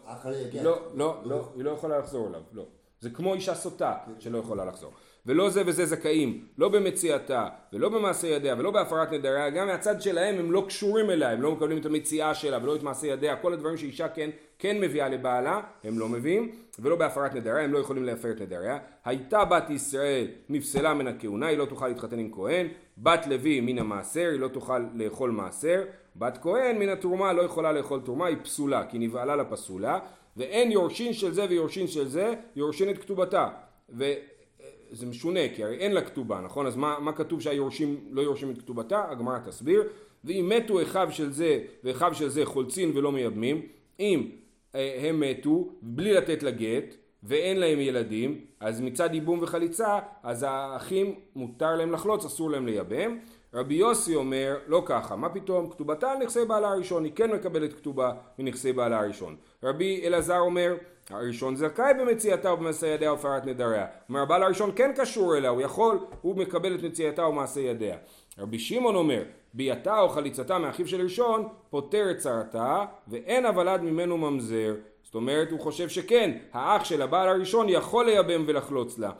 יגיע. 0.46 0.62
לא, 0.62 0.78
לא, 0.94 1.20
לא, 1.24 1.48
היא 1.56 1.64
לא 1.64 1.70
יכולה 1.70 1.98
לחזור 1.98 2.28
אליו, 2.28 2.40
לא. 2.52 2.66
זה 3.00 3.10
כמו 3.10 3.34
אישה 3.34 3.54
סוטה 3.54 3.94
שלא 4.18 4.38
יכולה 4.38 4.64
לחזור. 4.64 4.92
ולא 5.26 5.50
זה 5.50 5.62
וזה 5.66 5.86
זכאים, 5.86 6.46
לא 6.58 6.68
במציאתה, 6.68 7.48
ולא 7.72 7.88
במעשה 7.88 8.26
ידיה, 8.26 8.54
ולא 8.58 8.70
בהפרת 8.70 9.12
נדריה, 9.12 9.50
גם 9.50 9.66
מהצד 9.66 10.02
שלהם 10.02 10.38
הם 10.38 10.52
לא 10.52 10.64
קשורים 10.68 11.10
אליה, 11.10 11.30
הם 11.30 11.42
לא 11.42 11.52
מקבלים 11.52 11.78
את 11.78 11.86
המציאה 11.86 12.34
שלה, 12.34 12.58
ולא 12.62 12.76
את 12.76 12.82
מעשה 12.82 13.06
ידיה, 13.06 13.36
כל 13.36 13.52
הדברים 13.52 13.76
שאישה 13.76 14.08
כן, 14.08 14.30
כן 14.58 14.80
מביאה 14.80 15.08
לבעלה, 15.08 15.60
הם 15.84 15.98
לא 15.98 16.08
מביאים, 16.08 16.52
ולא 16.78 16.96
בהפרת 16.96 17.34
נדריה, 17.34 17.64
הם 17.64 17.72
לא 17.72 17.78
יכולים 17.78 18.04
להפר 18.04 18.30
את 18.30 18.40
נדריה. 18.40 18.78
הייתה 19.04 19.44
בת 19.44 19.70
ישראל, 19.70 20.26
נפסלה 20.48 20.94
מן 20.94 21.06
הכהונה, 21.06 21.46
היא 21.46 21.58
לא 21.58 21.64
תוכל 21.64 21.88
להתחתן 21.88 22.18
עם 22.18 22.30
כהן, 22.34 22.66
בת 22.98 23.26
לוי 23.26 23.60
מן 23.60 23.78
המעשר, 23.78 24.28
היא 24.32 24.40
לא 24.40 24.48
תוכל 24.48 24.78
לאכול 24.94 25.30
מעשר, 25.30 25.82
בת 26.16 26.38
כהן 26.42 26.78
מן 26.78 26.88
התרומה 26.88 27.32
לא 27.32 27.42
יכולה 27.42 27.72
לאכול 27.72 28.00
תרומה, 28.04 28.26
היא 28.26 28.36
פסולה, 28.42 28.86
כי 28.86 28.98
נבעלה 28.98 29.36
לה 29.36 29.44
פסולה, 29.44 29.98
ואין 30.36 30.72
יורשין 30.72 31.12
של 31.12 31.32
זה 31.32 31.46
ויורשין 31.48 31.86
של 31.86 32.08
זה, 32.08 32.34
יורשין 32.56 32.90
את 32.90 32.98
כתובתה. 32.98 33.48
וזה 33.88 35.06
משונה, 35.06 35.40
כי 35.54 35.64
הרי 35.64 35.76
אין 35.76 35.92
לה 35.92 36.00
כתובה, 36.00 36.40
נכון? 36.40 36.66
אז 36.66 36.76
מה, 36.76 36.96
מה 37.00 37.12
כתוב 37.12 37.40
שהיורשים 37.40 38.00
לא 38.10 38.22
יורשים 38.22 38.50
את 38.50 38.58
כתובתה? 38.58 39.04
הגמרא 39.10 39.38
תסביר. 39.38 39.82
ואם 40.24 40.52
מתו 40.56 40.82
אחיו 40.82 41.08
של 41.10 41.32
זה 41.32 41.60
ואחיו 41.84 42.14
של 42.14 42.28
זה 42.28 42.46
חולצין 42.46 42.92
ולא 42.94 43.12
מייבמים, 43.12 43.62
אם 44.00 44.30
אה, 44.74 45.08
הם 45.08 45.20
מתו 45.20 45.68
בלי 45.82 46.12
לתת 46.12 46.42
לה 46.42 46.50
גט 46.50 46.94
ואין 47.22 47.60
להם 47.60 47.80
ילדים, 47.80 48.40
אז 48.60 48.80
מצד 48.80 49.14
ייבום 49.14 49.42
וחליצה, 49.42 49.98
אז 50.22 50.44
האחים 50.48 51.14
מותר 51.36 51.76
להם 51.76 51.92
לחלוץ, 51.92 52.24
אסור 52.24 52.50
להם 52.50 52.66
לייבם. 52.66 53.18
רבי 53.54 53.74
יוסי 53.74 54.14
אומר, 54.14 54.56
לא 54.66 54.82
ככה, 54.86 55.16
מה 55.16 55.28
פתאום, 55.28 55.70
כתובתה 55.70 56.12
על 56.12 56.18
נכסי 56.18 56.44
בעלה 56.44 56.68
הראשון, 56.68 57.04
היא 57.04 57.12
כן 57.14 57.32
מקבלת 57.32 57.72
כתובה 57.72 58.12
מנכסי 58.38 58.72
בעלה 58.72 59.00
הראשון. 59.00 59.36
רבי 59.62 60.02
אלעזר 60.06 60.38
אומר, 60.38 60.74
הראשון 61.10 61.56
זכאי 61.56 61.92
במציאתה 62.00 62.52
ובמעשה 62.52 62.86
ידיה 62.86 63.12
ובהפרת 63.12 63.44
נדריה. 63.44 63.86
אומר, 64.08 64.20
הבעל 64.20 64.42
הראשון 64.42 64.70
כן 64.76 64.92
קשור 64.96 65.36
אליה, 65.36 65.50
הוא 65.50 65.60
יכול, 65.60 65.98
הוא 66.20 66.36
מקבל 66.36 66.74
את 66.74 66.82
מציאתה 66.82 67.26
ומעשה 67.26 67.60
ידיה. 67.60 67.96
רבי 68.38 68.58
שמעון 68.58 68.94
אומר, 68.94 69.22
ביאתה 69.54 70.00
או 70.00 70.08
חליצתה 70.08 70.58
מאחיו 70.58 70.88
של 70.88 71.00
ראשון, 71.00 71.48
פוטר 71.70 72.10
את 72.10 72.16
צרתה, 72.16 72.84
ואין 73.08 73.46
הוולד 73.46 73.80
ממנו 73.80 74.18
ממזר. 74.18 74.74
זאת 75.02 75.14
אומרת, 75.14 75.50
הוא 75.50 75.60
חושב 75.60 75.88
שכן, 75.88 76.38
האח 76.52 76.84
של 76.84 77.02
הבעל 77.02 77.28
הראשון 77.28 77.66
יכול 77.68 78.06
לייבם 78.06 78.44
ולחלוץ 78.46 78.98
לה. 78.98 79.10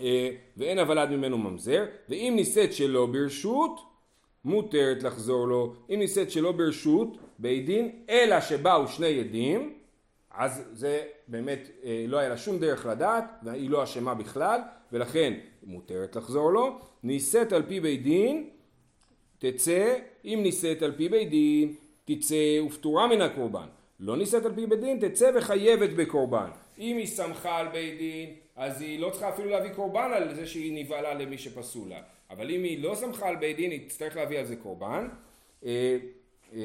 אה, 0.00 0.30
ואין 0.56 0.78
הוולד 0.78 1.10
ממנו 1.10 1.38
ממזר, 1.38 1.84
ואם 2.08 2.32
נישאת 2.36 2.72
שלא 2.72 3.06
ברשות, 3.06 3.80
מותרת 4.44 5.02
לחזור 5.02 5.48
לו. 5.48 5.74
אם 5.90 5.98
נישאת 5.98 6.30
שלא 6.30 6.52
ברשות, 6.52 7.18
בית 7.38 7.66
דין, 7.66 7.90
אלא 8.10 8.40
שבאו 8.40 8.88
שני 8.88 9.20
עדים, 9.20 9.74
אז 10.30 10.62
זה 10.72 11.02
באמת 11.28 11.68
אה, 11.84 12.04
לא 12.08 12.16
היה 12.18 12.28
לה 12.28 12.36
שום 12.36 12.58
דרך 12.58 12.86
לדעת, 12.86 13.24
והיא 13.42 13.70
לא 13.70 13.84
אשמה 13.84 14.14
בכלל, 14.14 14.60
ולכן 14.92 15.34
מותרת 15.62 16.16
לחזור 16.16 16.52
לו. 16.52 16.78
נישאת 17.02 17.52
על 17.52 17.62
פי 17.62 17.80
בית 17.80 18.02
דין, 18.02 18.50
תצא, 19.38 19.98
אם 20.24 20.40
נישאת 20.42 20.82
על 20.82 20.92
פי 20.92 21.08
בית 21.08 21.30
דין, 21.30 21.74
תצא 22.04 22.60
ופטורה 22.66 23.06
מן 23.06 23.20
הקורבן. 23.20 23.66
לא 24.00 24.16
נישאת 24.16 24.44
על 24.44 24.54
פי 24.54 24.66
בית 24.66 24.80
דין, 24.80 25.08
תצא 25.08 25.30
וחייבת 25.34 25.90
בקורבן. 25.90 26.50
אם 26.78 26.96
היא 26.96 27.06
סמכה 27.06 27.56
על 27.56 27.68
בית 27.68 27.98
דין, 27.98 28.34
אז 28.56 28.80
היא 28.80 29.00
לא 29.00 29.10
צריכה 29.10 29.28
אפילו 29.28 29.50
להביא 29.50 29.70
קורבן 29.70 30.10
על 30.14 30.34
זה 30.34 30.46
שהיא 30.46 30.84
נבהלה 30.84 31.14
למי 31.14 31.38
שפסול 31.38 31.88
לה. 31.88 32.00
אבל 32.30 32.50
אם 32.50 32.62
היא 32.62 32.82
לא 32.82 32.94
סמכה 32.94 33.28
על 33.28 33.36
בית 33.36 33.56
דין, 33.56 33.70
היא 33.70 33.88
תצטרך 33.88 34.16
להביא 34.16 34.38
על 34.38 34.44
זה 34.44 34.56
קורבן. 34.56 35.08
אה, 35.64 35.96
אה, 36.54 36.60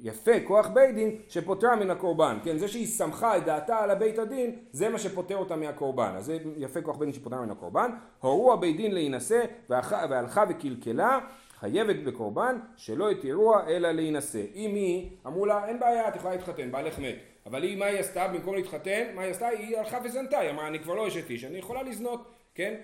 יפה, 0.00 0.32
כוח 0.44 0.66
בית 0.66 0.94
דין 0.94 1.18
שפוטרה 1.28 1.76
מן 1.76 1.90
הקורבן, 1.90 2.38
כן, 2.44 2.58
זה 2.58 2.68
שהיא 2.68 2.86
סמכה 2.86 3.36
את 3.36 3.44
דעתה 3.44 3.78
על 3.78 3.90
הבית 3.90 4.18
הדין, 4.18 4.56
זה 4.72 4.88
מה 4.88 4.98
שפוטר 4.98 5.36
אותה 5.36 5.56
מהקורבן, 5.56 6.12
אז 6.16 6.24
זה 6.24 6.38
יפה 6.56 6.82
כוח 6.82 6.96
בית 6.96 7.06
דין 7.06 7.12
שפוטרה 7.12 7.40
מן 7.40 7.50
הקורבן, 7.50 7.90
הורו 8.20 8.52
הבית 8.52 8.76
דין 8.76 8.92
להינשא 8.92 9.44
והלכה 9.68 10.44
וקלקלה, 10.48 11.18
חייבת 11.64 11.96
בקורבן 11.96 12.58
שלא 12.76 13.12
יתירוה 13.12 13.68
אלא 13.68 13.90
להינשא. 13.90 14.42
אם 14.54 14.74
היא, 14.74 15.10
אמרו 15.26 15.46
לה, 15.46 15.68
אין 15.68 15.80
בעיה, 15.80 16.08
את 16.08 16.16
יכולה 16.16 16.34
להתחתן, 16.34 16.72
בעלך 16.72 16.98
מת. 16.98 17.14
אבל 17.46 17.62
היא, 17.62 17.76
מה 17.76 17.84
היא 17.84 17.98
עשתה? 17.98 18.28
במקום 18.28 18.54
להתחתן, 18.54 19.04
מה 19.14 19.22
היא 19.22 19.30
עשתה? 19.30 19.48
היא 19.48 19.78
הלכה 19.78 19.98
וזנתה, 20.04 20.38
היא 20.38 20.50
אמרה, 20.50 20.68
אני 20.68 20.78
כבר 20.78 20.94
לא 20.94 21.08
אשת 21.08 21.30
איש, 21.30 21.44
אני 21.44 21.58
יכולה 21.58 21.82
לזנות, 21.82 22.30
כן? 22.54 22.74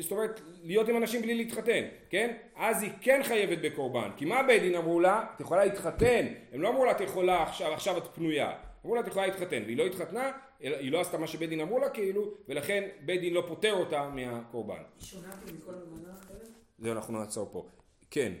זאת 0.00 0.12
אומרת, 0.12 0.40
להיות 0.62 0.88
עם 0.88 0.96
אנשים 0.96 1.22
בלי 1.22 1.34
להתחתן, 1.34 1.82
כן? 2.10 2.36
אז 2.56 2.82
היא 2.82 2.90
כן 3.00 3.20
חייבת 3.24 3.58
בקורבן. 3.58 4.10
כי 4.16 4.24
מה 4.24 4.42
בית 4.42 4.62
דין 4.62 4.74
אמרו 4.74 5.00
לה? 5.00 5.24
את 5.36 5.40
יכולה 5.40 5.64
להתחתן. 5.64 6.26
הם 6.52 6.62
לא 6.62 6.68
אמרו 6.68 6.84
לה, 6.84 6.90
את 6.90 7.00
יכולה 7.00 7.42
עכשיו, 7.42 7.72
עכשיו 7.72 7.98
את 7.98 8.06
פנויה. 8.14 8.52
אמרו 8.84 8.94
לה, 8.94 9.00
את 9.00 9.06
יכולה 9.06 9.26
להתחתן. 9.26 9.62
והיא 9.64 9.76
לא 9.76 9.86
התחתנה, 9.86 10.30
היא 10.60 10.92
לא 10.92 11.00
עשתה 11.00 11.18
מה 11.18 11.26
שבית 11.26 11.48
דין 11.48 11.60
אמרו 11.60 11.78
לה, 11.78 11.88
כאילו, 11.88 12.30
ולכן 12.48 12.88
בית 13.04 13.20
דין 13.20 13.34
לא 13.34 13.44
פוטר 13.48 13.72
אותה 13.72 14.08
מהקורבן. 14.08 14.74
היא 14.74 15.06
שונה 15.06 15.28
מכל 15.46 15.72
אלמנה 15.72 16.14
אחרת? 16.18 16.48
זה 16.78 16.92
אנחנו 16.92 17.18
נעצור 17.18 17.48
פה. 17.52 17.66
כן. 18.10 18.32